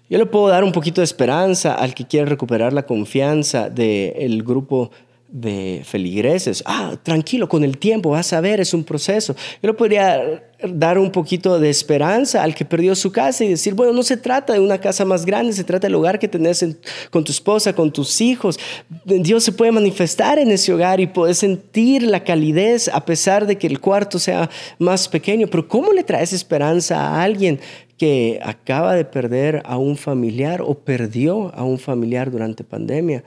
Yo 0.09 0.19
le 0.19 0.27
puedo 0.27 0.49
dar 0.49 0.65
un 0.65 0.73
poquito 0.73 1.01
de 1.01 1.05
esperanza 1.05 1.75
al 1.75 1.95
que 1.95 2.07
quiere 2.07 2.27
recuperar 2.27 2.73
la 2.73 2.87
confianza 2.87 3.69
del 3.71 4.43
grupo 4.43 4.91
de 5.29 5.83
feligreses. 5.85 6.63
Ah, 6.65 6.97
tranquilo, 7.03 7.49
con 7.49 7.63
el 7.63 7.77
tiempo 7.77 8.11
vas 8.11 8.33
a 8.33 8.41
ver, 8.41 8.61
es 8.61 8.73
un 8.73 8.83
proceso. 8.83 9.35
Yo 9.63 9.69
le 9.69 9.75
podría 9.75 10.43
dar 10.63 10.99
un 10.99 11.13
poquito 11.13 11.61
de 11.61 11.69
esperanza 11.69 12.43
al 12.43 12.55
que 12.55 12.65
perdió 12.65 12.95
su 12.95 13.13
casa 13.13 13.45
y 13.45 13.49
decir, 13.49 13.75
bueno, 13.75 13.93
no 13.93 14.03
se 14.03 14.17
trata 14.17 14.55
de 14.55 14.61
una 14.61 14.79
casa 14.79 15.05
más 15.05 15.27
grande, 15.27 15.53
se 15.53 15.65
trata 15.65 15.87
del 15.87 15.95
hogar 15.95 16.19
que 16.19 16.29
tenés 16.29 16.65
con 17.11 17.25
tu 17.25 17.31
esposa, 17.31 17.75
con 17.75 17.93
tus 17.93 18.21
hijos. 18.23 18.59
Dios 19.05 19.45
se 19.45 19.53
puede 19.53 19.71
manifestar 19.71 20.39
en 20.39 20.51
ese 20.51 20.73
hogar 20.73 20.99
y 20.99 21.07
puedes 21.07 21.39
sentir 21.39 22.03
la 22.03 22.25
calidez 22.25 22.89
a 22.89 23.05
pesar 23.05 23.47
de 23.47 23.59
que 23.59 23.67
el 23.67 23.81
cuarto 23.81 24.19
sea 24.19 24.49
más 24.79 25.09
pequeño. 25.09 25.47
Pero 25.49 25.69
¿cómo 25.69 25.93
le 25.93 26.05
traes 26.05 26.33
esperanza 26.33 27.01
a 27.01 27.23
alguien 27.23 27.61
que 27.99 28.41
acaba 28.43 28.95
de 28.95 29.05
perder 29.05 29.63
a 29.67 29.77
un 29.77 29.97
familiar 29.97 30.63
o 30.63 30.75
perdió 30.75 31.55
a 31.55 31.65
un 31.65 31.79
familiar 31.79 32.31
durante 32.31 32.65
pandemia? 32.65 33.23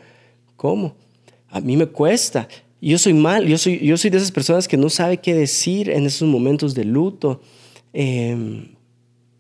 ¿Cómo? 0.55 0.95
A 1.51 1.59
mí 1.59 1.77
me 1.77 1.85
cuesta. 1.85 2.47
Yo 2.81 2.97
soy 2.97 3.13
mal, 3.13 3.45
yo 3.45 3.57
soy, 3.57 3.79
yo 3.79 3.97
soy 3.97 4.09
de 4.09 4.17
esas 4.17 4.31
personas 4.31 4.67
que 4.67 4.77
no 4.77 4.89
sabe 4.89 5.17
qué 5.17 5.35
decir 5.35 5.89
en 5.89 6.05
esos 6.05 6.27
momentos 6.27 6.73
de 6.73 6.85
luto. 6.85 7.41
Em, 7.93 8.75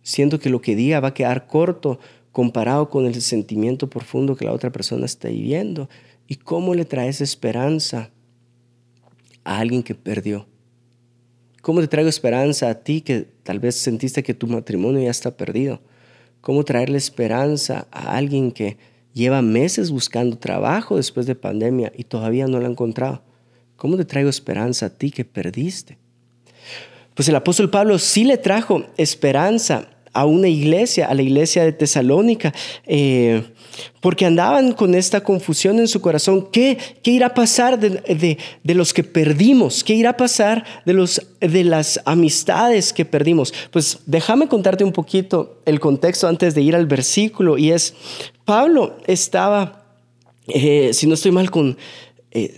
siento 0.03 0.37
que 0.37 0.49
lo 0.49 0.61
que 0.61 0.75
diga 0.75 0.99
va 0.99 1.07
a 1.09 1.13
quedar 1.13 1.47
corto 1.47 1.99
comparado 2.31 2.89
con 2.89 3.05
el 3.05 3.19
sentimiento 3.21 3.89
profundo 3.89 4.35
que 4.35 4.45
la 4.45 4.51
otra 4.51 4.71
persona 4.71 5.05
está 5.05 5.29
viviendo. 5.29 5.89
¿Y 6.27 6.35
cómo 6.35 6.75
le 6.75 6.85
traes 6.85 7.21
esperanza 7.21 8.11
a 9.43 9.59
alguien 9.59 9.81
que 9.81 9.95
perdió? 9.95 10.47
¿Cómo 11.61 11.79
te 11.79 11.87
traigo 11.87 12.09
esperanza 12.09 12.69
a 12.69 12.83
ti 12.83 13.01
que 13.01 13.27
tal 13.43 13.59
vez 13.59 13.75
sentiste 13.75 14.21
que 14.21 14.33
tu 14.33 14.47
matrimonio 14.47 15.01
ya 15.01 15.11
está 15.11 15.35
perdido? 15.37 15.81
¿Cómo 16.41 16.63
traerle 16.65 16.97
esperanza 16.97 17.87
a 17.91 18.17
alguien 18.17 18.51
que 18.51 18.77
lleva 19.13 19.41
meses 19.41 19.91
buscando 19.91 20.37
trabajo 20.37 20.97
después 20.97 21.25
de 21.25 21.35
pandemia 21.35 21.91
y 21.95 22.03
todavía 22.03 22.47
no 22.47 22.59
lo 22.59 22.67
ha 22.67 22.69
encontrado. 22.71 23.21
¿Cómo 23.75 23.97
te 23.97 24.05
traigo 24.05 24.29
esperanza 24.29 24.87
a 24.87 24.89
ti 24.89 25.11
que 25.11 25.25
perdiste? 25.25 25.97
Pues 27.15 27.27
el 27.27 27.35
apóstol 27.35 27.69
Pablo 27.69 27.99
sí 27.99 28.23
le 28.23 28.37
trajo 28.37 28.85
esperanza 28.97 29.89
a 30.13 30.25
una 30.25 30.47
iglesia, 30.47 31.07
a 31.07 31.13
la 31.13 31.21
iglesia 31.21 31.63
de 31.63 31.71
Tesalónica, 31.71 32.53
eh, 32.85 33.43
porque 34.01 34.25
andaban 34.25 34.73
con 34.73 34.95
esta 34.95 35.21
confusión 35.21 35.79
en 35.79 35.87
su 35.87 36.01
corazón. 36.01 36.49
¿Qué, 36.51 36.77
qué 37.01 37.11
irá 37.11 37.27
a 37.27 37.33
pasar 37.33 37.79
de, 37.79 38.37
de, 38.63 38.75
los 38.75 38.93
que 38.93 39.03
perdimos? 39.03 39.83
¿Qué 39.83 39.93
irá 39.93 40.11
a 40.11 40.17
pasar 40.17 40.65
de, 40.85 40.93
los, 40.93 41.21
de 41.39 41.63
las 41.63 42.01
amistades 42.05 42.93
que 42.93 43.05
perdimos? 43.05 43.53
Pues 43.71 43.99
déjame 44.05 44.47
contarte 44.47 44.83
un 44.83 44.91
poquito 44.91 45.61
el 45.65 45.79
contexto 45.79 46.27
antes 46.27 46.55
de 46.55 46.61
ir 46.61 46.75
al 46.75 46.87
versículo, 46.87 47.57
y 47.57 47.71
es, 47.71 47.93
Pablo 48.43 48.97
estaba, 49.07 49.85
eh, 50.47 50.91
si 50.93 51.07
no 51.07 51.13
estoy 51.13 51.31
mal, 51.31 51.49
con... 51.49 51.77
Eh, 52.31 52.57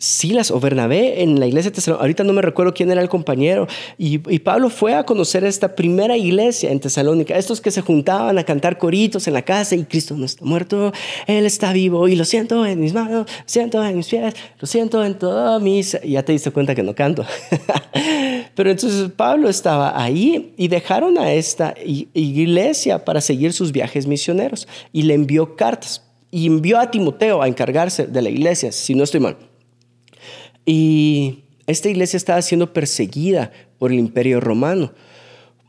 Silas 0.00 0.50
o 0.50 0.58
Bernabé 0.58 1.22
en 1.22 1.38
la 1.38 1.46
iglesia 1.46 1.70
de 1.70 1.74
Tesalónica, 1.74 2.02
ahorita 2.02 2.24
no 2.24 2.32
me 2.32 2.40
recuerdo 2.40 2.72
quién 2.72 2.90
era 2.90 3.02
el 3.02 3.10
compañero, 3.10 3.68
y, 3.98 4.18
Pablo 4.40 4.70
fue 4.70 4.94
a 4.94 5.04
conocer 5.04 5.44
esta 5.44 5.76
primera 5.76 6.16
iglesia 6.16 6.72
en 6.72 6.80
Tesalónica, 6.80 7.36
estos 7.36 7.60
que 7.60 7.70
se 7.70 7.82
juntaban 7.82 8.38
a 8.38 8.44
cantar 8.44 8.78
coritos 8.78 9.28
en 9.28 9.34
la 9.34 9.42
casa 9.42 9.76
y 9.76 9.84
Cristo 9.84 10.16
no 10.16 10.24
está 10.24 10.42
muerto, 10.42 10.92
Él 11.26 11.44
está 11.44 11.74
vivo 11.74 12.08
y 12.08 12.16
lo 12.16 12.24
siento 12.24 12.64
en 12.64 12.80
mis 12.80 12.94
manos, 12.94 13.26
siento 13.44 13.84
en 13.84 13.98
mis 13.98 14.08
pies, 14.08 14.34
lo 14.58 14.66
siento 14.66 15.04
en 15.04 15.18
todo 15.18 15.60
mis... 15.60 15.98
Ya 16.02 16.22
te 16.22 16.32
diste 16.32 16.50
cuenta 16.50 16.74
que 16.74 16.82
no 16.82 16.94
canto. 16.94 17.26
Pero 18.54 18.70
entonces 18.70 19.10
Pablo 19.14 19.50
estaba 19.50 20.02
ahí 20.02 20.54
y 20.56 20.68
dejaron 20.68 21.18
a 21.18 21.32
esta 21.34 21.74
iglesia 21.84 23.04
para 23.04 23.20
seguir 23.20 23.52
sus 23.52 23.70
viajes 23.70 24.06
misioneros 24.06 24.66
y 24.92 25.02
le 25.02 25.14
envió 25.14 25.56
cartas 25.56 26.02
y 26.30 26.46
envió 26.46 26.78
a 26.78 26.90
Timoteo 26.90 27.42
a 27.42 27.48
encargarse 27.48 28.06
de 28.06 28.22
la 28.22 28.30
iglesia, 28.30 28.72
si 28.72 28.94
no 28.94 29.04
estoy 29.04 29.20
mal. 29.20 29.49
Y 30.66 31.44
esta 31.66 31.88
iglesia 31.88 32.16
estaba 32.16 32.42
siendo 32.42 32.72
perseguida 32.72 33.52
por 33.78 33.92
el 33.92 33.98
imperio 33.98 34.40
romano. 34.40 34.92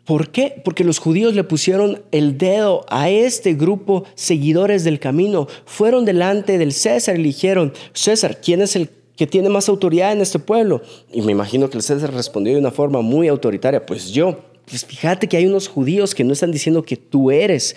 ¿Por 0.05 0.29
qué? 0.29 0.61
Porque 0.65 0.83
los 0.83 0.99
judíos 0.99 1.35
le 1.35 1.43
pusieron 1.43 2.01
el 2.11 2.37
dedo 2.37 2.85
a 2.89 3.09
este 3.09 3.53
grupo 3.53 4.03
seguidores 4.15 4.83
del 4.83 4.99
camino. 4.99 5.47
Fueron 5.65 6.05
delante 6.05 6.57
del 6.57 6.73
César 6.73 7.19
y 7.19 7.23
dijeron, 7.23 7.71
César, 7.93 8.41
¿quién 8.41 8.61
es 8.61 8.75
el 8.75 8.89
que 9.15 9.27
tiene 9.27 9.49
más 9.49 9.69
autoridad 9.69 10.11
en 10.11 10.21
este 10.21 10.39
pueblo? 10.39 10.81
Y 11.13 11.21
me 11.21 11.31
imagino 11.31 11.69
que 11.69 11.77
el 11.77 11.83
César 11.83 12.13
respondió 12.13 12.53
de 12.53 12.59
una 12.59 12.71
forma 12.71 13.01
muy 13.01 13.27
autoritaria, 13.27 13.85
pues 13.85 14.11
yo. 14.11 14.50
Pues 14.71 14.85
fíjate 14.85 15.27
que 15.27 15.35
hay 15.35 15.45
unos 15.45 15.67
judíos 15.67 16.15
que 16.15 16.23
no 16.23 16.31
están 16.31 16.53
diciendo 16.53 16.81
que 16.81 16.95
tú 16.95 17.29
eres 17.29 17.75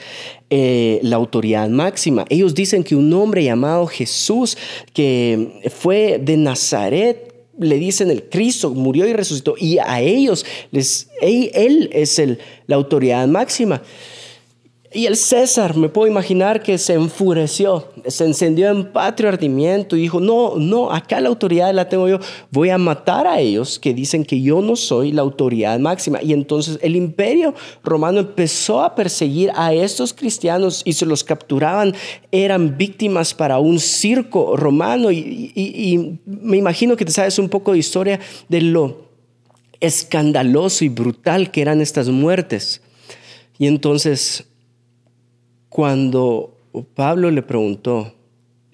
eh, 0.49 1.01
la 1.03 1.17
autoridad 1.17 1.69
máxima. 1.69 2.25
Ellos 2.29 2.55
dicen 2.55 2.85
que 2.85 2.95
un 2.95 3.13
hombre 3.13 3.43
llamado 3.43 3.89
Jesús, 3.89 4.57
que 4.93 5.61
fue 5.77 6.21
de 6.23 6.37
Nazaret, 6.37 7.35
le 7.59 7.79
dicen 7.79 8.13
el 8.13 8.23
Cristo, 8.29 8.71
murió 8.71 9.09
y 9.09 9.13
resucitó. 9.13 9.57
Y 9.59 9.79
a 9.79 10.01
ellos, 10.01 10.47
les, 10.71 11.09
él, 11.21 11.91
es 11.93 12.21
el, 12.21 12.39
la 12.69 12.77
autoridad 12.77 13.27
máxima. 13.27 13.83
Y 14.95 15.07
el 15.07 15.17
César, 15.17 15.77
me 15.77 15.89
puedo 15.89 16.07
imaginar 16.07 16.63
que 16.63 16.79
se 16.79 16.95
enfureció, 16.95 17.89
se 18.07 18.27
encendió 18.27 18.69
en 18.71 18.93
patrio 18.93 19.29
ardimiento 19.29 19.97
y 19.97 20.03
dijo, 20.03 20.21
no, 20.21 20.55
no, 20.57 20.93
acá 20.93 21.21
la 21.21 21.31
autoridad 21.31 21.75
la 21.75 21.89
tengo 21.89 22.09
yo, 22.09 22.21
voy 22.53 22.71
a 22.71 22.79
matar 22.79 23.27
a 23.27 23.41
ellos 23.41 23.81
que 23.81 23.93
dicen 23.93 24.25
que 24.25 24.41
yo 24.41 24.63
no 24.63 24.77
soy 24.77 25.11
la 25.11 25.23
autoridad 25.23 25.81
máxima. 25.81 26.23
Y 26.23 26.33
entonces 26.33 26.79
el 26.81 26.95
imperio 26.95 27.55
romano 27.83 28.21
empezó 28.21 28.85
a 28.85 28.95
perseguir 28.95 29.51
a 29.57 29.75
estos 29.75 30.15
cristianos 30.15 30.83
y 30.85 30.93
se 30.93 31.07
los 31.07 31.25
capturaban, 31.25 31.93
eran 32.31 32.79
víctimas 32.79 33.35
para 33.35 33.59
un 33.59 33.81
circo 33.81 34.57
romano 34.57 35.11
y, 35.11 35.51
y 35.57 36.21
me 36.25 36.57
imagino 36.57 36.97
que 36.97 37.05
te 37.05 37.11
sabes 37.11 37.41
un 37.41 37.49
poco 37.49 37.73
de 37.73 37.79
historia 37.79 38.21
de 38.49 38.61
lo 38.61 39.09
escandaloso 39.81 40.85
y 40.85 40.89
brutal 40.89 41.51
que 41.51 41.63
eran 41.63 41.81
estas 41.81 42.09
muertes. 42.11 42.81
Y 43.59 43.67
entonces 43.67 44.47
cuando 45.75 46.57
Pablo 46.95 47.33
le 47.33 47.43
preguntó, 47.43 48.15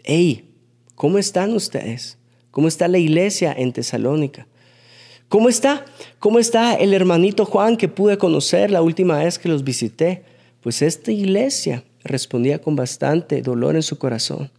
hey, 0.04 0.52
¿cómo 0.95 1.16
están 1.16 1.54
ustedes? 1.54 2.19
¿Cómo 2.50 2.69
está 2.69 2.88
la 2.88 2.99
iglesia 2.99 3.54
en 3.57 3.73
Tesalónica? 3.73 4.47
¿Cómo 5.30 5.49
está? 5.49 5.87
¿Cómo 6.19 6.38
está 6.38 6.75
el 6.75 6.92
hermanito 6.92 7.47
Juan 7.47 7.78
que 7.78 7.88
pude 7.88 8.19
conocer 8.19 8.71
la 8.71 8.83
última 8.83 9.16
vez 9.16 9.38
que 9.38 9.49
los 9.49 9.64
visité? 9.64 10.25
Pues 10.61 10.83
esta 10.83 11.11
iglesia 11.11 11.85
respondía 12.04 12.61
con 12.61 12.76
bastante 12.76 13.40
dolor 13.40 13.76
en 13.76 13.83
su 13.83 13.97
corazón. 13.97 14.50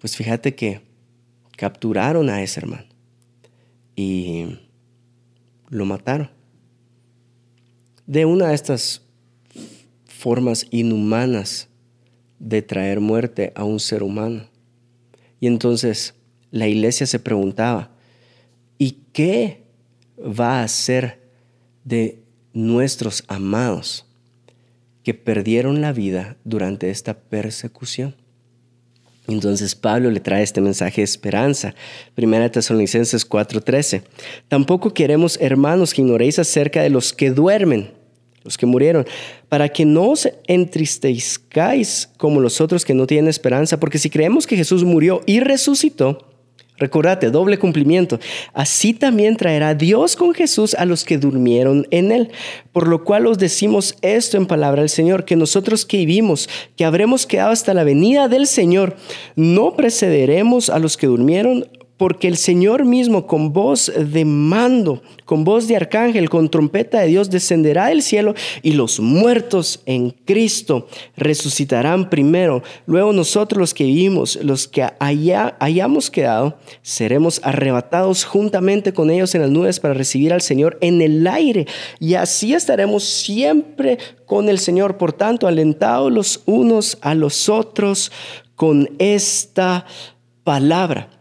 Pues 0.00 0.16
fíjate 0.16 0.54
que 0.54 0.82
capturaron 1.56 2.28
a 2.28 2.42
ese 2.42 2.60
hermano 2.60 2.88
y 3.96 4.58
lo 5.70 5.86
mataron. 5.86 6.30
De 8.04 8.26
una 8.26 8.48
de 8.48 8.54
estas 8.54 9.07
formas 10.18 10.66
inhumanas 10.70 11.68
de 12.40 12.60
traer 12.60 12.98
muerte 12.98 13.52
a 13.54 13.62
un 13.62 13.78
ser 13.78 14.02
humano. 14.02 14.48
Y 15.40 15.46
entonces 15.46 16.14
la 16.50 16.66
iglesia 16.66 17.06
se 17.06 17.20
preguntaba, 17.20 17.90
¿y 18.78 18.98
qué 19.12 19.62
va 20.18 20.58
a 20.58 20.64
hacer 20.64 21.20
de 21.84 22.20
nuestros 22.52 23.22
amados 23.28 24.06
que 25.04 25.14
perdieron 25.14 25.80
la 25.80 25.92
vida 25.92 26.36
durante 26.44 26.90
esta 26.90 27.14
persecución? 27.14 28.16
Entonces 29.28 29.76
Pablo 29.76 30.10
le 30.10 30.20
trae 30.20 30.42
este 30.42 30.60
mensaje 30.60 31.02
de 31.02 31.04
esperanza. 31.04 31.74
Primera 32.16 32.50
Tesalonicenses 32.50 33.28
4:13. 33.28 34.02
Tampoco 34.48 34.92
queremos, 34.92 35.38
hermanos, 35.40 35.94
que 35.94 36.00
ignoréis 36.00 36.40
acerca 36.40 36.82
de 36.82 36.90
los 36.90 37.12
que 37.12 37.30
duermen 37.30 37.97
los 38.44 38.56
que 38.56 38.66
murieron, 38.66 39.06
para 39.48 39.68
que 39.68 39.84
no 39.84 40.10
os 40.10 40.28
entristezcáis 40.46 42.10
como 42.16 42.40
los 42.40 42.60
otros 42.60 42.84
que 42.84 42.94
no 42.94 43.06
tienen 43.06 43.28
esperanza, 43.28 43.80
porque 43.80 43.98
si 43.98 44.10
creemos 44.10 44.46
que 44.46 44.56
Jesús 44.56 44.84
murió 44.84 45.22
y 45.26 45.40
resucitó, 45.40 46.28
recordate, 46.78 47.30
doble 47.30 47.58
cumplimiento, 47.58 48.18
así 48.54 48.94
también 48.94 49.36
traerá 49.36 49.74
Dios 49.74 50.16
con 50.16 50.32
Jesús 50.32 50.74
a 50.74 50.84
los 50.84 51.04
que 51.04 51.18
durmieron 51.18 51.86
en 51.90 52.12
él. 52.12 52.30
Por 52.72 52.88
lo 52.88 53.04
cual 53.04 53.26
os 53.26 53.38
decimos 53.38 53.96
esto 54.00 54.36
en 54.36 54.46
palabra 54.46 54.82
del 54.82 54.88
Señor, 54.88 55.24
que 55.24 55.36
nosotros 55.36 55.84
que 55.84 55.98
vivimos, 55.98 56.48
que 56.76 56.84
habremos 56.84 57.26
quedado 57.26 57.50
hasta 57.50 57.74
la 57.74 57.84
venida 57.84 58.28
del 58.28 58.46
Señor, 58.46 58.96
no 59.34 59.74
precederemos 59.74 60.70
a 60.70 60.78
los 60.78 60.96
que 60.96 61.08
durmieron 61.08 61.66
porque 61.98 62.28
el 62.28 62.36
Señor 62.36 62.84
mismo 62.84 63.26
con 63.26 63.52
voz 63.52 63.92
de 63.94 64.24
mando, 64.24 65.02
con 65.24 65.44
voz 65.44 65.68
de 65.68 65.76
arcángel, 65.76 66.30
con 66.30 66.48
trompeta 66.48 67.00
de 67.00 67.08
Dios 67.08 67.28
descenderá 67.28 67.88
del 67.88 68.02
cielo 68.02 68.34
y 68.62 68.72
los 68.72 69.00
muertos 69.00 69.82
en 69.84 70.10
Cristo 70.10 70.86
resucitarán 71.16 72.08
primero. 72.08 72.62
Luego 72.86 73.12
nosotros 73.12 73.58
los 73.58 73.74
que 73.74 73.84
vivimos, 73.84 74.36
los 74.42 74.68
que 74.68 74.86
allá 75.00 75.56
hayamos 75.58 76.10
quedado, 76.10 76.56
seremos 76.82 77.40
arrebatados 77.42 78.24
juntamente 78.24 78.92
con 78.92 79.10
ellos 79.10 79.34
en 79.34 79.42
las 79.42 79.50
nubes 79.50 79.80
para 79.80 79.94
recibir 79.94 80.32
al 80.32 80.40
Señor 80.40 80.78
en 80.80 81.02
el 81.02 81.26
aire 81.26 81.66
y 81.98 82.14
así 82.14 82.54
estaremos 82.54 83.04
siempre 83.04 83.98
con 84.24 84.48
el 84.48 84.60
Señor. 84.60 84.96
Por 84.96 85.12
tanto, 85.12 85.48
alentados 85.48 86.12
los 86.12 86.42
unos 86.46 86.98
a 87.00 87.14
los 87.14 87.48
otros 87.48 88.12
con 88.54 88.90
esta 88.98 89.84
palabra. 90.44 91.17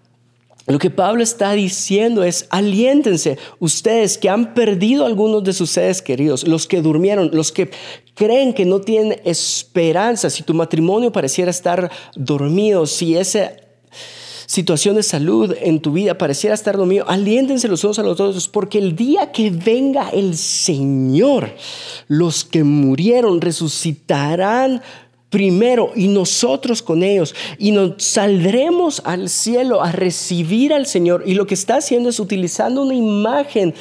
Lo 0.67 0.80
que 0.80 0.89
Pablo 0.89 1.23
está 1.23 1.53
diciendo 1.53 2.23
es, 2.23 2.45
aliéntense 2.49 3.38
ustedes 3.60 4.17
que 4.17 4.30
han 4.30 4.53
perdido 4.53 5.06
algunos 5.06 5.43
de 5.45 5.53
sus 5.53 5.69
seres 5.69 6.01
queridos, 6.01 6.45
los 6.45 6.67
que 6.67 6.82
durmieron, 6.82 7.30
los 7.32 7.53
que 7.53 7.71
creen 8.15 8.53
que 8.53 8.65
no 8.65 8.82
tienen 8.82 9.21
esperanza, 9.23 10.30
si 10.30 10.43
tu 10.43 10.53
matrimonio 10.53 11.13
pareciera 11.13 11.51
estar 11.51 11.89
dormido, 12.15 12.86
si 12.86 13.15
esa 13.15 13.53
situación 14.45 14.95
de 14.95 15.03
salud 15.03 15.56
en 15.62 15.80
tu 15.82 15.93
vida 15.93 16.17
pareciera 16.17 16.53
estar 16.53 16.75
dormido, 16.75 17.08
aliéntense 17.08 17.69
los 17.69 17.86
unos 17.86 17.99
a 17.99 18.03
los 18.03 18.19
otros, 18.19 18.49
porque 18.49 18.77
el 18.77 18.93
día 18.93 19.32
que 19.32 19.49
venga 19.51 20.10
el 20.10 20.36
Señor, 20.36 21.53
los 22.10 22.43
que 22.43 22.65
murieron 22.65 23.39
resucitarán 23.39 24.82
primero 25.29 25.91
y 25.95 26.07
nosotros 26.07 26.81
con 26.81 27.03
ellos. 27.03 27.35
Y 27.57 27.71
nos 27.71 28.03
saldremos 28.03 29.01
al 29.05 29.29
cielo 29.29 29.81
a 29.81 29.91
recibir 29.91 30.73
al 30.73 30.85
Señor. 30.85 31.23
Y 31.25 31.33
lo 31.33 31.45
que 31.45 31.53
está 31.53 31.77
haciendo 31.77 32.09
es 32.09 32.19
utilizando 32.19 32.81
una 32.83 32.95
imagen 32.95 33.73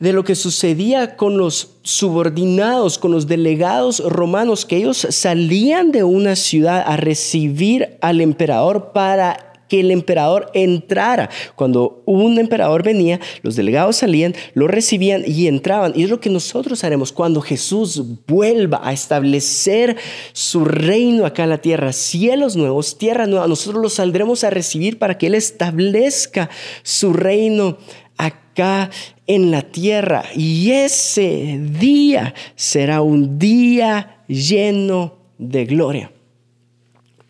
de 0.00 0.12
lo 0.12 0.24
que 0.24 0.34
sucedía 0.34 1.16
con 1.16 1.38
los 1.38 1.76
subordinados, 1.82 2.98
con 2.98 3.12
los 3.12 3.26
delegados 3.26 4.00
romanos 4.00 4.66
que 4.66 4.76
ellos 4.76 5.06
salían 5.10 5.92
de 5.92 6.04
una 6.04 6.36
ciudad 6.36 6.82
a 6.86 6.96
recibir 6.96 7.96
al 8.00 8.20
emperador 8.20 8.92
para 8.92 9.47
que 9.68 9.80
el 9.80 9.90
emperador 9.90 10.50
entrara. 10.54 11.30
Cuando 11.54 12.02
un 12.04 12.38
emperador 12.38 12.82
venía, 12.82 13.20
los 13.42 13.56
delegados 13.56 13.96
salían, 13.96 14.34
lo 14.54 14.66
recibían 14.66 15.22
y 15.26 15.46
entraban. 15.46 15.92
Y 15.94 16.04
es 16.04 16.10
lo 16.10 16.20
que 16.20 16.30
nosotros 16.30 16.84
haremos 16.84 17.12
cuando 17.12 17.40
Jesús 17.40 18.02
vuelva 18.26 18.80
a 18.82 18.92
establecer 18.92 19.96
su 20.32 20.64
reino 20.64 21.26
acá 21.26 21.44
en 21.44 21.50
la 21.50 21.58
tierra, 21.58 21.92
cielos 21.92 22.56
nuevos, 22.56 22.98
tierra 22.98 23.26
nueva. 23.26 23.46
Nosotros 23.46 23.82
los 23.82 23.94
saldremos 23.94 24.44
a 24.44 24.50
recibir 24.50 24.98
para 24.98 25.18
que 25.18 25.26
Él 25.26 25.34
establezca 25.34 26.50
su 26.82 27.12
reino 27.12 27.78
acá 28.16 28.90
en 29.26 29.50
la 29.50 29.62
tierra. 29.62 30.24
Y 30.34 30.72
ese 30.72 31.60
día 31.78 32.34
será 32.56 33.02
un 33.02 33.38
día 33.38 34.22
lleno 34.26 35.18
de 35.38 35.64
gloria. 35.64 36.12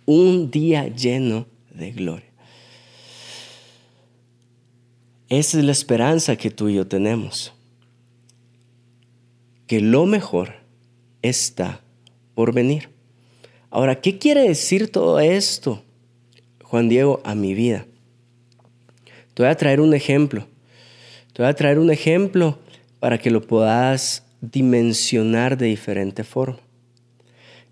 Un 0.07 0.51
día 0.51 0.89
lleno 0.89 1.47
de 1.75 1.93
gloria. 1.93 2.28
Esa 5.29 5.59
es 5.59 5.65
la 5.65 5.73
esperanza 5.73 6.37
que 6.37 6.51
tú 6.51 6.71
y 6.71 6.77
yo 6.77 6.87
tenemos. 6.87 7.53
Que 9.67 9.81
lo 9.81 10.07
mejor 10.07 10.55
está 11.21 11.83
por 12.35 12.55
venir. 12.55 12.89
Ahora, 13.69 14.01
¿qué 14.01 14.19
quiere 14.19 14.49
decir 14.49 14.91
todo 14.91 15.21
esto, 15.21 15.83
Juan 16.63 16.89
Diego, 16.89 17.21
a 17.25 17.35
mi 17.35 17.53
vida? 17.53 17.85
Te 19.35 19.43
voy 19.43 19.51
a 19.51 19.57
traer 19.57 19.83
un 19.83 19.93
ejemplo. 19.93 20.47
Te 21.35 21.43
voy 21.43 21.51
a 21.51 21.55
traer 21.55 21.79
un 21.79 21.91
ejemplo 21.91 22.59
para 22.99 23.19
que 23.19 23.31
lo 23.31 23.43
puedas 23.43 24.25
dimensionar 24.41 25.59
de 25.59 25.67
diferente 25.67 26.25
forma. 26.25 26.61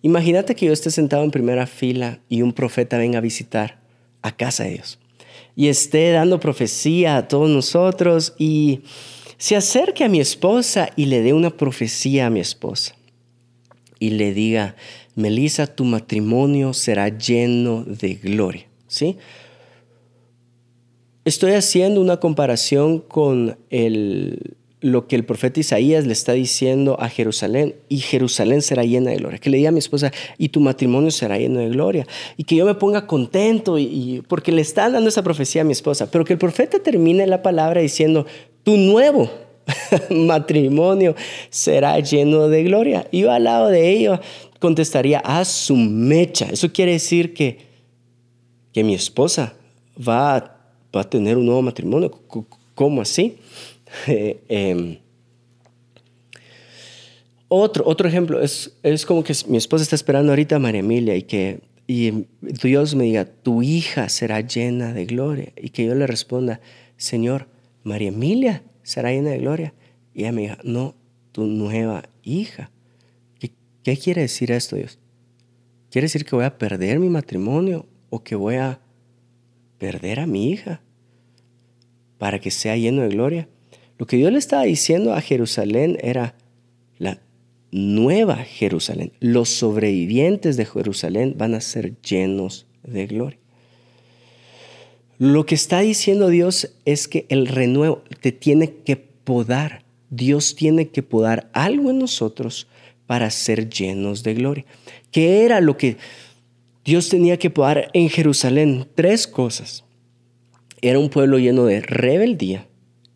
Imagínate 0.02 0.54
que 0.54 0.66
yo 0.66 0.74
esté 0.74 0.90
sentado 0.90 1.24
en 1.24 1.30
primera 1.30 1.66
fila 1.66 2.20
y 2.28 2.42
un 2.42 2.52
profeta 2.52 2.98
venga 2.98 3.16
a 3.18 3.22
visitar 3.22 3.80
a 4.20 4.36
casa 4.36 4.64
de 4.64 4.74
Dios 4.74 4.98
y 5.56 5.68
esté 5.68 6.12
dando 6.12 6.38
profecía 6.38 7.16
a 7.16 7.26
todos 7.26 7.48
nosotros 7.48 8.34
y 8.38 8.82
se 9.38 9.56
acerque 9.56 10.04
a 10.04 10.08
mi 10.08 10.20
esposa 10.20 10.90
y 10.94 11.06
le 11.06 11.22
dé 11.22 11.32
una 11.32 11.50
profecía 11.50 12.26
a 12.26 12.30
mi 12.30 12.40
esposa 12.40 12.94
y 13.98 14.10
le 14.10 14.32
diga, 14.34 14.76
Melissa, 15.14 15.66
tu 15.66 15.84
matrimonio 15.84 16.74
será 16.74 17.08
lleno 17.08 17.82
de 17.84 18.14
gloria. 18.14 18.66
¿Sí? 18.86 19.16
Estoy 21.24 21.52
haciendo 21.52 22.00
una 22.00 22.18
comparación 22.18 23.00
con 23.00 23.58
el, 23.70 24.56
lo 24.80 25.06
que 25.06 25.16
el 25.16 25.24
profeta 25.24 25.60
Isaías 25.60 26.06
le 26.06 26.12
está 26.12 26.32
diciendo 26.32 26.96
a 27.00 27.08
Jerusalén, 27.08 27.76
y 27.88 27.98
Jerusalén 27.98 28.62
será 28.62 28.84
llena 28.84 29.10
de 29.10 29.16
gloria. 29.16 29.38
Que 29.38 29.50
le 29.50 29.56
diga 29.56 29.70
a 29.70 29.72
mi 29.72 29.78
esposa, 29.78 30.12
y 30.38 30.50
tu 30.50 30.60
matrimonio 30.60 31.10
será 31.10 31.38
lleno 31.38 31.60
de 31.60 31.68
gloria. 31.68 32.06
Y 32.36 32.44
que 32.44 32.56
yo 32.56 32.66
me 32.66 32.74
ponga 32.74 33.06
contento, 33.06 33.78
y, 33.78 34.22
porque 34.28 34.52
le 34.52 34.62
está 34.62 34.90
dando 34.90 35.08
esa 35.08 35.22
profecía 35.22 35.62
a 35.62 35.64
mi 35.64 35.72
esposa. 35.72 36.10
Pero 36.10 36.24
que 36.24 36.34
el 36.34 36.38
profeta 36.38 36.78
termine 36.78 37.26
la 37.26 37.42
palabra 37.42 37.80
diciendo, 37.80 38.26
tu 38.62 38.76
nuevo 38.76 39.30
matrimonio 40.10 41.14
será 41.50 41.98
lleno 42.00 42.48
de 42.48 42.64
gloria. 42.64 43.06
Y 43.10 43.20
yo 43.20 43.32
al 43.32 43.44
lado 43.44 43.68
de 43.68 43.90
ello 43.90 44.20
contestaría, 44.60 45.20
a 45.20 45.44
su 45.44 45.76
mecha. 45.76 46.46
Eso 46.50 46.72
quiere 46.72 46.92
decir 46.92 47.34
que, 47.34 47.58
que 48.72 48.84
mi 48.84 48.94
esposa 48.94 49.54
va 49.96 50.36
a 50.36 50.56
va 50.96 51.02
a 51.02 51.10
tener 51.10 51.36
un 51.36 51.46
nuevo 51.46 51.62
matrimonio. 51.62 52.10
¿Cómo 52.74 53.02
así? 53.02 53.36
Em, 54.06 54.98
otro, 57.48 57.84
otro 57.86 58.08
ejemplo 58.08 58.40
es, 58.42 58.76
es 58.82 59.06
como 59.06 59.22
que 59.22 59.34
mi 59.48 59.56
esposa 59.56 59.82
está 59.82 59.94
esperando 59.94 60.32
ahorita 60.32 60.56
a 60.56 60.58
María 60.58 60.80
Emilia 60.80 61.16
y 61.16 61.22
que 61.22 61.60
y 61.88 62.26
Dios 62.40 62.96
me 62.96 63.04
diga, 63.04 63.24
tu 63.26 63.62
hija 63.62 64.08
será 64.08 64.40
llena 64.40 64.92
de 64.92 65.06
gloria. 65.06 65.52
Y 65.56 65.70
que 65.70 65.86
yo 65.86 65.94
le 65.94 66.08
responda, 66.08 66.60
Señor, 66.96 67.46
María 67.84 68.08
Emilia 68.08 68.64
será 68.82 69.12
llena 69.12 69.30
de 69.30 69.38
gloria. 69.38 69.72
Y 70.12 70.22
ella 70.22 70.32
me 70.32 70.42
diga, 70.42 70.58
no, 70.64 70.96
tu 71.30 71.44
nueva 71.46 72.02
hija. 72.24 72.72
¿Qué, 73.38 73.52
¿Qué 73.84 73.96
quiere 73.96 74.22
decir 74.22 74.50
esto, 74.50 74.74
Dios? 74.74 74.98
¿Quiere 75.92 76.06
decir 76.06 76.24
que 76.24 76.34
voy 76.34 76.44
a 76.44 76.58
perder 76.58 76.98
mi 76.98 77.08
matrimonio 77.08 77.86
o 78.10 78.24
que 78.24 78.34
voy 78.34 78.56
a 78.56 78.80
perder 79.78 80.18
a 80.18 80.26
mi 80.26 80.50
hija? 80.50 80.82
para 82.18 82.40
que 82.40 82.50
sea 82.50 82.76
lleno 82.76 83.02
de 83.02 83.08
gloria. 83.08 83.48
Lo 83.98 84.06
que 84.06 84.16
Dios 84.16 84.32
le 84.32 84.38
estaba 84.38 84.64
diciendo 84.64 85.14
a 85.14 85.20
Jerusalén 85.20 85.98
era 86.02 86.34
la 86.98 87.20
nueva 87.70 88.36
Jerusalén. 88.36 89.12
Los 89.20 89.48
sobrevivientes 89.48 90.56
de 90.56 90.66
Jerusalén 90.66 91.34
van 91.36 91.54
a 91.54 91.60
ser 91.60 92.00
llenos 92.00 92.66
de 92.82 93.06
gloria. 93.06 93.38
Lo 95.18 95.46
que 95.46 95.54
está 95.54 95.80
diciendo 95.80 96.28
Dios 96.28 96.74
es 96.84 97.08
que 97.08 97.26
el 97.30 97.46
renuevo 97.46 98.02
te 98.20 98.32
tiene 98.32 98.74
que 98.84 98.96
podar. 98.96 99.82
Dios 100.10 100.54
tiene 100.54 100.88
que 100.88 101.02
podar 101.02 101.48
algo 101.52 101.90
en 101.90 101.98
nosotros 101.98 102.68
para 103.06 103.30
ser 103.30 103.70
llenos 103.70 104.22
de 104.22 104.34
gloria. 104.34 104.64
¿Qué 105.10 105.44
era 105.44 105.60
lo 105.60 105.76
que 105.76 105.96
Dios 106.84 107.08
tenía 107.08 107.38
que 107.38 107.50
podar 107.50 107.90
en 107.94 108.10
Jerusalén? 108.10 108.86
Tres 108.94 109.26
cosas. 109.26 109.84
Era 110.82 110.98
un 110.98 111.08
pueblo 111.08 111.38
lleno 111.38 111.64
de 111.64 111.80
rebeldía, 111.80 112.68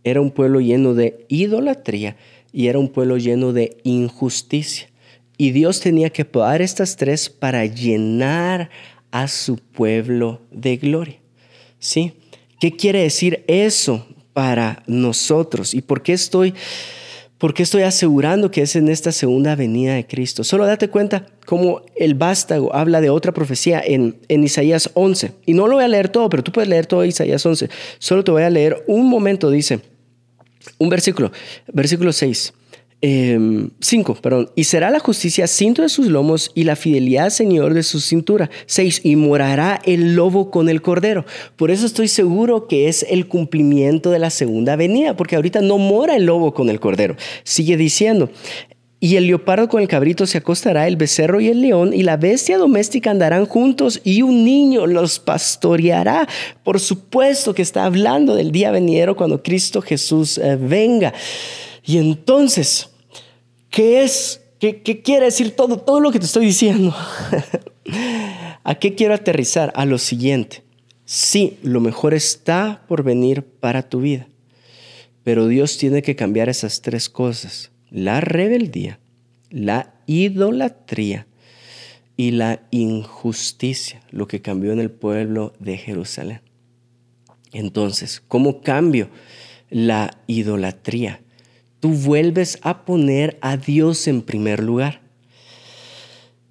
era 0.04 0.20
un 0.20 0.30
pueblo 0.30 0.60
lleno 0.60 0.94
de 0.94 1.26
idolatría 1.28 2.16
y 2.52 2.68
era 2.68 2.78
un 2.78 2.88
pueblo 2.88 3.16
lleno 3.16 3.52
de 3.52 3.76
injusticia. 3.84 4.88
Y 5.36 5.52
Dios 5.52 5.80
tenía 5.80 6.10
que 6.10 6.24
podar 6.24 6.62
estas 6.62 6.96
tres 6.96 7.30
para 7.30 7.64
llenar 7.64 8.70
a 9.10 9.28
su 9.28 9.56
pueblo 9.56 10.40
de 10.50 10.76
gloria. 10.76 11.16
¿Sí? 11.78 12.12
¿Qué 12.60 12.76
quiere 12.76 13.02
decir 13.02 13.44
eso 13.46 14.06
para 14.32 14.82
nosotros? 14.86 15.74
¿Y 15.74 15.80
por 15.80 16.02
qué 16.02 16.12
estoy 16.12 16.54
porque 17.40 17.62
estoy 17.62 17.82
asegurando 17.84 18.50
que 18.50 18.60
es 18.60 18.76
en 18.76 18.90
esta 18.90 19.12
segunda 19.12 19.56
venida 19.56 19.94
de 19.94 20.06
Cristo. 20.06 20.44
Solo 20.44 20.66
date 20.66 20.90
cuenta 20.90 21.24
cómo 21.46 21.80
el 21.96 22.14
vástago 22.14 22.74
habla 22.76 23.00
de 23.00 23.08
otra 23.08 23.32
profecía 23.32 23.80
en, 23.82 24.18
en 24.28 24.44
Isaías 24.44 24.90
11. 24.92 25.32
Y 25.46 25.54
no 25.54 25.66
lo 25.66 25.76
voy 25.76 25.84
a 25.84 25.88
leer 25.88 26.10
todo, 26.10 26.28
pero 26.28 26.44
tú 26.44 26.52
puedes 26.52 26.68
leer 26.68 26.84
todo 26.84 27.02
Isaías 27.02 27.44
11. 27.46 27.70
Solo 27.98 28.24
te 28.24 28.30
voy 28.30 28.42
a 28.42 28.50
leer 28.50 28.84
un 28.86 29.08
momento, 29.08 29.50
dice, 29.50 29.80
un 30.78 30.88
versículo, 30.88 31.33
versículo 31.72 32.12
6. 32.12 32.52
5, 33.02 33.02
em, 33.02 34.20
perdón, 34.20 34.50
y 34.54 34.64
será 34.64 34.90
la 34.90 34.98
justicia 34.98 35.46
cinto 35.46 35.80
de 35.80 35.88
sus 35.88 36.09
lomos 36.09 36.50
y 36.54 36.64
la 36.64 36.76
fidelidad 36.76 37.30
Señor 37.30 37.72
de 37.72 37.83
su 37.83 37.98
cintura. 37.98 38.50
6, 38.66 39.00
y 39.04 39.16
morará 39.16 39.80
el 39.87 40.14
lobo 40.14 40.50
con 40.50 40.68
el 40.68 40.83
cordero. 40.83 41.24
Por 41.56 41.70
eso 41.70 41.87
estoy 41.87 42.09
seguro 42.09 42.68
que 42.68 42.88
es 42.88 43.06
el 43.09 43.26
cumplimiento 43.26 44.11
de 44.11 44.18
la 44.18 44.28
segunda 44.28 44.76
venida, 44.76 45.16
porque 45.16 45.37
ahorita 45.37 45.62
no 45.62 45.78
mora 45.78 46.14
el 46.16 46.26
lobo 46.26 46.52
con 46.52 46.68
el 46.68 46.78
cordero. 46.78 47.16
Sigue 47.42 47.78
diciendo, 47.78 48.30
y 49.02 49.16
el 49.16 49.26
leopardo 49.26 49.66
con 49.70 49.80
el 49.80 49.88
cabrito 49.88 50.26
se 50.26 50.36
acostará, 50.36 50.86
el 50.86 50.96
becerro 50.96 51.40
y 51.40 51.48
el 51.48 51.62
león 51.62 51.94
y 51.94 52.02
la 52.02 52.18
bestia 52.18 52.58
doméstica 52.58 53.10
andarán 53.10 53.46
juntos 53.46 53.98
y 54.04 54.20
un 54.20 54.44
niño 54.44 54.86
los 54.86 55.18
pastoreará. 55.18 56.28
Por 56.62 56.78
supuesto 56.78 57.54
que 57.54 57.62
está 57.62 57.86
hablando 57.86 58.34
del 58.34 58.52
día 58.52 58.70
venidero 58.70 59.16
cuando 59.16 59.42
Cristo 59.42 59.80
Jesús 59.80 60.36
eh, 60.36 60.56
venga. 60.56 61.14
Y 61.82 61.96
entonces, 61.96 62.90
¿qué 63.70 64.02
es? 64.02 64.42
¿Qué, 64.58 64.82
quiere 65.02 65.24
decir 65.24 65.56
todo, 65.56 65.78
todo 65.78 66.00
lo 66.00 66.12
que 66.12 66.18
te 66.18 66.26
estoy 66.26 66.44
diciendo? 66.44 66.94
¿A 68.64 68.74
qué 68.74 68.94
quiero 68.94 69.14
aterrizar? 69.14 69.72
A 69.74 69.86
lo 69.86 69.96
siguiente. 69.96 70.62
Sí, 71.06 71.56
lo 71.62 71.80
mejor 71.80 72.12
está 72.12 72.84
por 72.86 73.02
venir 73.02 73.42
para 73.42 73.82
tu 73.82 74.02
vida, 74.02 74.28
pero 75.24 75.48
Dios 75.48 75.78
tiene 75.78 76.02
que 76.02 76.14
cambiar 76.14 76.50
esas 76.50 76.82
tres 76.82 77.08
cosas. 77.08 77.70
La 77.90 78.20
rebeldía, 78.20 78.98
la 79.50 79.94
idolatría 80.07 81.26
y 82.16 82.33
la 82.33 82.62
injusticia, 82.70 84.00
lo 84.11 84.26
que 84.26 84.42
cambió 84.42 84.72
en 84.72 84.81
el 84.81 84.90
pueblo 84.90 85.53
de 85.59 85.76
Jerusalén. 85.76 86.40
Entonces, 87.53 88.22
¿cómo 88.29 88.62
cambio 88.62 89.09
la 89.70 90.18
idolatría? 90.26 91.20
tú 91.81 91.88
vuelves 91.88 92.59
a 92.62 92.85
poner 92.85 93.38
a 93.40 93.57
Dios 93.57 94.07
en 94.07 94.22
primer 94.22 94.62
lugar. 94.62 95.00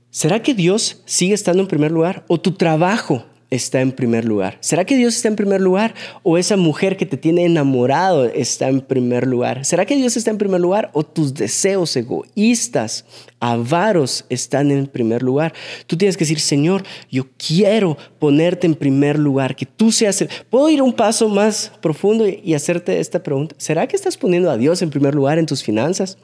¿Será 0.10 0.42
que 0.42 0.56
Dios 0.56 1.02
sigue 1.06 1.36
estando 1.36 1.62
en 1.62 1.68
primer 1.68 1.92
lugar 1.92 2.26
o 2.28 2.42
tu 2.42 2.54
trabajo 2.54 3.26
está 3.50 3.82
en 3.82 3.92
primer 3.92 4.26
lugar? 4.26 4.58
¿Será 4.62 4.86
que 4.86 4.96
Dios 4.96 5.16
está 5.16 5.28
en 5.28 5.36
primer 5.36 5.62
lugar 5.62 5.96
o 6.24 6.38
esa 6.38 6.58
mujer 6.58 6.98
que 6.98 7.06
te 7.06 7.18
tiene 7.18 7.46
enamorado 7.46 8.26
está 8.26 8.70
en 8.70 8.82
primer 8.82 9.26
lugar? 9.26 9.66
¿Será 9.66 9.86
que 9.86 9.96
Dios 9.96 10.18
está 10.18 10.32
en 10.32 10.38
primer 10.38 10.62
lugar 10.62 10.90
o 10.94 11.04
tus 11.04 11.34
deseos 11.34 11.96
egoístas, 11.96 13.06
avaros 13.40 14.26
están 14.30 14.72
en 14.72 14.88
primer 14.88 15.24
lugar? 15.24 15.54
Tú 15.88 15.98
tienes 15.98 16.18
que 16.18 16.26
decir, 16.26 16.40
Señor, 16.40 16.84
yo 17.12 17.26
quiero 17.38 17.98
ponerte 18.20 18.68
en 18.68 18.76
primer 18.76 19.18
lugar, 19.18 19.56
que 19.56 19.66
tú 19.66 19.92
seas 19.92 20.22
el... 20.22 20.30
¿Puedo 20.50 20.70
ir 20.70 20.82
un 20.82 20.94
paso 20.94 21.30
más 21.30 21.72
profundo 21.82 22.28
y 22.28 22.54
hacerte 22.54 23.00
esta 23.00 23.24
pregunta? 23.24 23.56
¿Será 23.58 23.88
que 23.88 23.96
estás 23.96 24.18
poniendo 24.18 24.52
a 24.52 24.58
Dios 24.58 24.82
en 24.82 24.90
primer 24.90 25.16
lugar 25.16 25.40
en 25.40 25.46
tus 25.46 25.64
finanzas? 25.64 26.18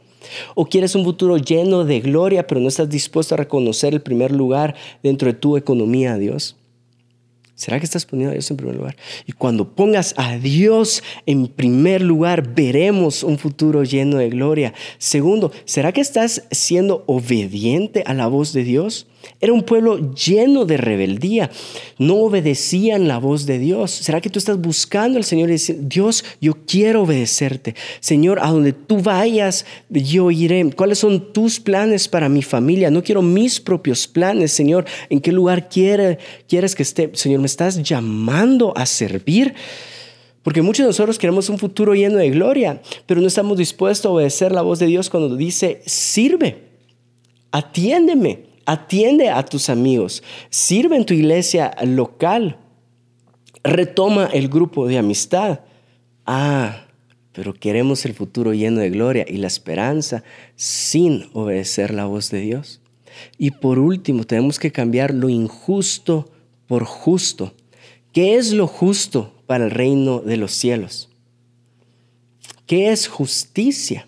¿O 0.56 0.66
quieres 0.66 0.96
un 0.96 1.04
futuro 1.04 1.38
lleno 1.38 1.86
de 1.86 2.00
gloria, 2.00 2.48
pero 2.48 2.60
no 2.60 2.68
estás 2.68 2.90
dispuesto 2.90 3.36
a 3.36 3.38
reconocer 3.38 3.94
el 3.94 4.02
primer 4.02 4.32
lugar 4.32 4.76
dentro 5.04 5.28
de 5.28 5.38
tu 5.38 5.56
economía 5.56 6.14
a 6.14 6.18
Dios? 6.18 6.56
¿Será 7.56 7.80
que 7.80 7.86
estás 7.86 8.06
poniendo 8.06 8.32
a 8.32 8.34
Dios 8.34 8.52
en 8.52 8.58
primer 8.58 8.76
lugar? 8.76 8.98
Y 9.26 9.32
cuando 9.32 9.76
pongas 9.76 10.14
a 10.18 10.38
Dios 10.38 11.02
en 11.26 11.48
primer 11.48 12.02
lugar, 12.02 12.54
veremos 12.54 13.24
un 13.24 13.38
futuro 13.38 13.86
lleno 13.86 14.18
de 14.18 14.30
gloria. 14.30 14.74
Segundo, 14.98 15.54
¿será 15.64 15.94
que 15.94 16.02
estás 16.02 16.44
siendo 16.52 17.06
obediente 17.08 18.04
a 18.06 18.14
la 18.14 18.28
voz 18.28 18.52
de 18.52 18.66
Dios? 18.66 19.08
Era 19.40 19.54
un 19.54 19.64
pueblo 19.64 20.14
lleno 20.14 20.66
de 20.66 20.78
rebeldía. 20.78 21.52
No 21.98 22.16
obedecían 22.16 23.08
la 23.08 23.18
voz 23.18 23.46
de 23.46 23.60
Dios. 23.60 23.92
¿Será 23.92 24.22
que 24.22 24.30
tú 24.30 24.40
estás 24.40 24.58
buscando 24.58 25.18
al 25.18 25.24
Señor 25.24 25.50
y 25.50 25.54
dices, 25.54 25.90
Dios, 25.90 26.24
yo 26.42 26.54
quiero 26.66 27.04
obedecerte? 27.04 27.76
Señor, 28.00 28.40
a 28.42 28.52
donde 28.52 28.74
tú 28.74 29.02
vayas, 29.02 29.66
yo 29.90 30.32
iré. 30.32 30.72
¿Cuáles 30.76 31.00
son 31.00 31.34
tus 31.34 31.60
planes 31.60 32.08
para 32.08 32.30
mi 32.30 32.42
familia? 32.42 32.90
No 32.90 33.04
quiero 33.04 33.22
mis 33.22 33.60
propios 33.60 34.08
planes, 34.08 34.52
Señor. 34.52 34.86
¿En 35.10 35.20
qué 35.20 35.32
lugar 35.32 35.70
quiere, 35.70 36.20
quieres 36.48 36.76
que 36.76 36.84
esté? 36.84 37.12
Señor, 37.14 37.40
¿me 37.40 37.48
estás 37.48 37.82
llamando 37.82 38.74
a 38.76 38.86
servir? 38.86 39.54
Porque 40.46 40.62
muchos 40.62 40.84
de 40.84 40.90
nosotros 40.90 41.18
queremos 41.18 41.50
un 41.50 41.58
futuro 41.58 41.96
lleno 41.96 42.18
de 42.18 42.30
gloria, 42.30 42.80
pero 43.08 43.20
no 43.20 43.26
estamos 43.26 43.58
dispuestos 43.58 44.06
a 44.06 44.14
obedecer 44.14 44.52
la 44.52 44.62
voz 44.62 44.78
de 44.78 44.86
Dios 44.86 45.10
cuando 45.10 45.36
dice, 45.36 45.82
sirve, 45.88 46.66
atiéndeme, 47.52 48.44
atiende 48.66 49.30
a 49.30 49.44
tus 49.46 49.70
amigos, 49.70 50.24
sirve 50.50 50.96
en 50.96 51.06
tu 51.06 51.14
iglesia 51.14 51.76
local. 51.84 52.58
retoma 53.64 54.30
el 54.32 54.48
grupo 54.48 54.88
de 54.88 55.00
amistad. 55.00 55.62
Ah, 56.26 56.86
pero 57.32 57.54
queremos 57.54 58.06
el 58.06 58.14
futuro 58.14 58.54
lleno 58.54 58.80
de 58.80 58.92
gloria 58.92 59.26
y 59.28 59.38
la 59.38 59.48
esperanza 59.48 60.24
sin 60.56 61.26
obedecer 61.34 61.94
la 61.94 62.06
voz 62.06 62.30
de 62.30 62.42
Dios. 62.42 62.80
Y 63.38 63.52
por 63.52 63.80
último, 63.80 64.24
tenemos 64.24 64.60
que 64.60 64.72
cambiar 64.72 65.14
lo 65.14 65.30
injusto 65.30 66.32
por 66.68 66.86
justo. 66.86 67.54
¿Qué 68.14 68.36
es 68.36 68.54
lo 68.54 68.68
justo 68.68 69.34
para 69.46 69.66
el 69.66 69.72
reino 69.72 70.20
de 70.20 70.38
los 70.38 70.54
cielos? 70.54 71.10
¿Qué 72.66 72.92
es 72.92 73.08
justicia? 73.08 74.08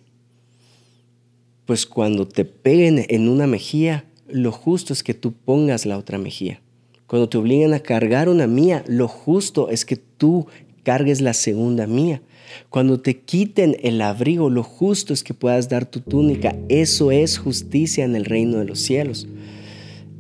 Pues 1.66 1.86
cuando 1.86 2.28
te 2.28 2.46
peguen 2.46 3.06
en 3.10 3.28
una 3.28 3.46
mejilla, 3.46 4.06
lo 4.30 4.52
justo 4.52 4.94
es 4.94 5.04
que 5.04 5.14
tú 5.14 5.34
pongas 5.34 5.86
la 5.86 5.98
otra 5.98 6.18
mejilla. 6.18 6.62
Cuando 7.08 7.30
te 7.30 7.38
obliguen 7.38 7.74
a 7.74 7.80
cargar 7.80 8.28
una 8.28 8.48
mía, 8.48 8.84
lo 8.88 9.08
justo 9.08 9.70
es 9.70 9.86
que 9.86 9.96
tú 9.96 10.48
cargues 10.84 11.22
la 11.22 11.34
segunda 11.34 11.88
mía. 11.88 12.22
Cuando 12.70 13.00
te 13.00 13.20
quiten 13.20 13.78
el 13.82 14.02
abrigo, 14.02 14.50
lo 14.50 14.64
justo 14.64 15.14
es 15.14 15.24
que 15.24 15.34
puedas 15.34 15.70
dar 15.70 15.86
tu 15.86 16.02
túnica. 16.02 16.56
Eso 16.70 17.12
es 17.12 17.38
justicia 17.38 18.04
en 18.04 18.16
el 18.16 18.26
reino 18.26 18.60
de 18.60 18.66
los 18.66 18.80
cielos. 18.80 19.28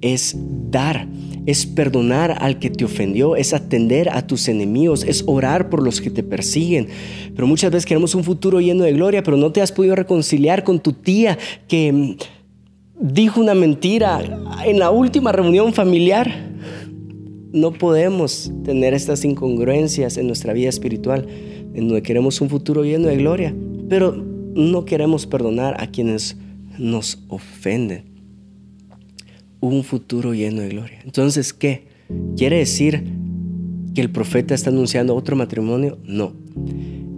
Es 0.01 0.35
dar, 0.69 1.07
es 1.45 1.65
perdonar 1.65 2.37
al 2.39 2.59
que 2.59 2.69
te 2.69 2.85
ofendió, 2.85 3.35
es 3.35 3.53
atender 3.53 4.09
a 4.09 4.27
tus 4.27 4.47
enemigos, 4.47 5.03
es 5.03 5.23
orar 5.25 5.69
por 5.69 5.81
los 5.81 5.99
que 6.01 6.09
te 6.09 6.23
persiguen. 6.23 6.87
Pero 7.35 7.47
muchas 7.47 7.71
veces 7.71 7.85
queremos 7.85 8.13
un 8.13 8.23
futuro 8.23 8.61
lleno 8.61 8.83
de 8.83 8.93
gloria, 8.93 9.23
pero 9.23 9.37
no 9.37 9.51
te 9.51 9.61
has 9.61 9.71
podido 9.71 9.95
reconciliar 9.95 10.63
con 10.63 10.79
tu 10.79 10.93
tía 10.93 11.37
que 11.67 11.91
mm, 11.91 12.17
dijo 12.99 13.39
una 13.39 13.53
mentira 13.53 14.21
en 14.65 14.79
la 14.79 14.91
última 14.91 15.31
reunión 15.31 15.73
familiar. 15.73 16.29
No 17.51 17.71
podemos 17.71 18.51
tener 18.63 18.93
estas 18.93 19.23
incongruencias 19.23 20.17
en 20.17 20.27
nuestra 20.27 20.53
vida 20.53 20.69
espiritual 20.69 21.27
en 21.73 21.88
donde 21.88 22.01
queremos 22.01 22.41
un 22.41 22.49
futuro 22.49 22.83
lleno 22.83 23.07
de 23.07 23.17
gloria, 23.17 23.55
pero 23.89 24.12
no 24.12 24.86
queremos 24.86 25.25
perdonar 25.25 25.81
a 25.81 25.88
quienes 25.88 26.38
nos 26.77 27.23
ofenden. 27.27 28.05
Un 29.60 29.83
futuro 29.83 30.33
lleno 30.33 30.62
de 30.62 30.69
gloria. 30.69 30.99
Entonces, 31.03 31.53
¿qué? 31.53 31.88
¿Quiere 32.36 32.57
decir 32.57 33.03
que 33.93 34.01
el 34.01 34.12
profeta 34.12 34.53
está 34.53 34.69
anunciando 34.69 35.15
otro 35.15 35.36
matrimonio? 35.36 35.97
No. 36.03 36.33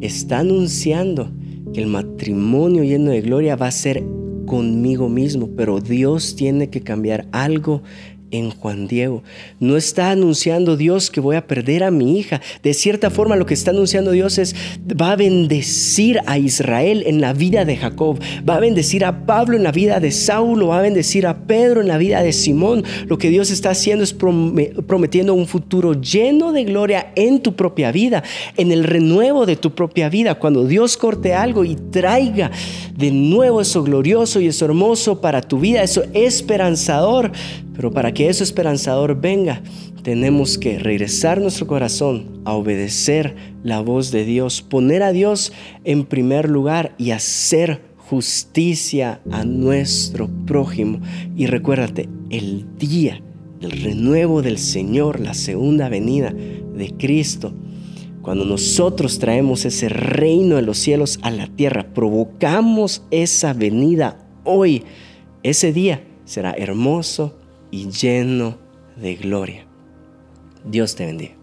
Está 0.02 0.40
anunciando 0.40 1.32
que 1.74 1.82
el 1.82 1.88
matrimonio 1.88 2.84
lleno 2.84 3.12
de 3.12 3.22
gloria 3.22 3.56
va 3.56 3.68
a 3.68 3.72
ser 3.72 4.04
conmigo 4.50 5.10
mismo, 5.10 5.48
pero 5.56 5.80
Dios 5.80 6.36
tiene 6.36 6.70
que 6.72 6.82
cambiar 6.82 7.28
algo 7.32 7.84
en 8.32 8.52
Juan 8.52 8.88
Diego. 8.88 9.24
No 9.60 9.78
está 9.78 10.12
anunciando 10.12 10.78
Dios 10.78 11.10
que 11.10 11.20
voy 11.20 11.36
a 11.36 11.48
perder 11.48 11.84
a 11.84 11.92
mi 11.92 12.20
hija. 12.20 12.42
De 12.64 12.74
cierta 12.74 13.10
forma 13.10 13.36
lo 13.36 13.46
que 13.46 13.54
está 13.54 13.72
anunciando 13.72 14.12
Dios 14.12 14.38
es, 14.38 14.56
va 14.90 15.14
a 15.14 15.16
bendecir 15.16 16.20
a 16.26 16.38
Israel 16.38 17.04
en 17.06 17.22
la 17.22 17.34
vida 17.34 17.66
de 17.66 17.78
Jacob, 17.78 18.20
va 18.48 18.56
a 18.56 18.60
bendecir 18.60 19.06
a 19.06 19.26
Pablo 19.26 19.58
en 19.58 19.64
la 19.64 19.72
vida 19.72 20.00
de 20.00 20.12
Saulo, 20.12 20.68
va 20.68 20.80
a 20.80 20.84
bendecir 20.84 21.28
a 21.28 21.46
Pedro 21.46 21.82
en 21.82 21.88
la 21.88 21.98
vida 21.98 22.22
de 22.22 22.34
Simón. 22.34 22.84
Lo 23.08 23.18
que 23.18 23.30
Dios 23.30 23.52
está 23.52 23.72
haciendo 23.72 24.04
es 24.04 24.14
prometiendo 24.14 25.34
un 25.34 25.48
futuro 25.48 26.00
lleno 26.00 26.52
de 26.52 26.64
gloria 26.64 27.12
en 27.16 27.42
tu 27.42 27.56
propia 27.56 27.92
vida, 27.92 28.24
en 28.58 28.72
el 28.72 28.84
renuevo 28.84 29.46
de 29.46 29.56
tu 29.56 29.72
propia 29.72 30.10
vida. 30.10 30.36
Cuando 30.36 30.66
Dios 30.66 30.98
corte 30.98 31.34
algo 31.34 31.66
y 31.66 31.76
traiga 31.76 32.52
de 32.96 33.12
nuevo 33.12 33.62
eso 33.62 33.84
glorioso 33.84 34.40
y 34.40 34.48
eso 34.48 34.66
hermoso 34.66 35.22
para 35.22 35.42
tu 35.42 35.60
vida, 35.60 35.84
eso 35.84 36.04
esperanzador, 36.14 37.32
pero 37.80 37.94
para 37.94 38.14
que 38.14 38.28
eso 38.28 38.44
esperanzador 38.44 39.22
venga, 39.22 39.64
tenemos 40.04 40.58
que 40.58 40.80
regresar 40.80 41.40
nuestro 41.40 41.66
corazón 41.66 42.42
a 42.44 42.52
obedecer 42.52 43.38
la 43.64 43.80
voz 43.80 44.12
de 44.12 44.26
Dios, 44.26 44.62
poner 44.62 45.02
a 45.02 45.14
Dios 45.14 45.54
en 45.86 46.04
primer 46.04 46.50
lugar 46.50 46.94
y 46.98 47.12
hacer 47.12 47.82
justicia 47.96 49.22
a 49.32 49.46
nuestro 49.46 50.30
prójimo. 50.46 51.00
Y 51.38 51.46
recuérdate, 51.46 52.10
el 52.30 52.66
día 52.78 53.22
del 53.62 53.72
renuevo 53.72 54.42
del 54.42 54.58
Señor, 54.58 55.22
la 55.22 55.34
segunda 55.34 55.88
venida 55.88 56.34
de 56.34 56.94
Cristo, 56.98 57.54
cuando 58.22 58.44
nosotros 58.44 59.20
traemos 59.20 59.64
ese 59.64 59.88
reino 59.88 60.58
de 60.58 60.64
los 60.64 60.80
cielos 60.80 61.18
a 61.22 61.32
la 61.32 61.48
tierra, 61.48 61.94
provocamos 61.94 63.04
esa 63.10 63.54
venida 63.54 64.28
hoy, 64.44 64.84
ese 65.44 65.72
día 65.72 66.04
será 66.26 66.52
hermoso, 66.52 67.39
y 67.72 67.90
lleno 67.90 68.58
de 68.96 69.16
gloria. 69.16 69.66
Dios 70.66 70.96
te 70.96 71.06
bendiga. 71.06 71.39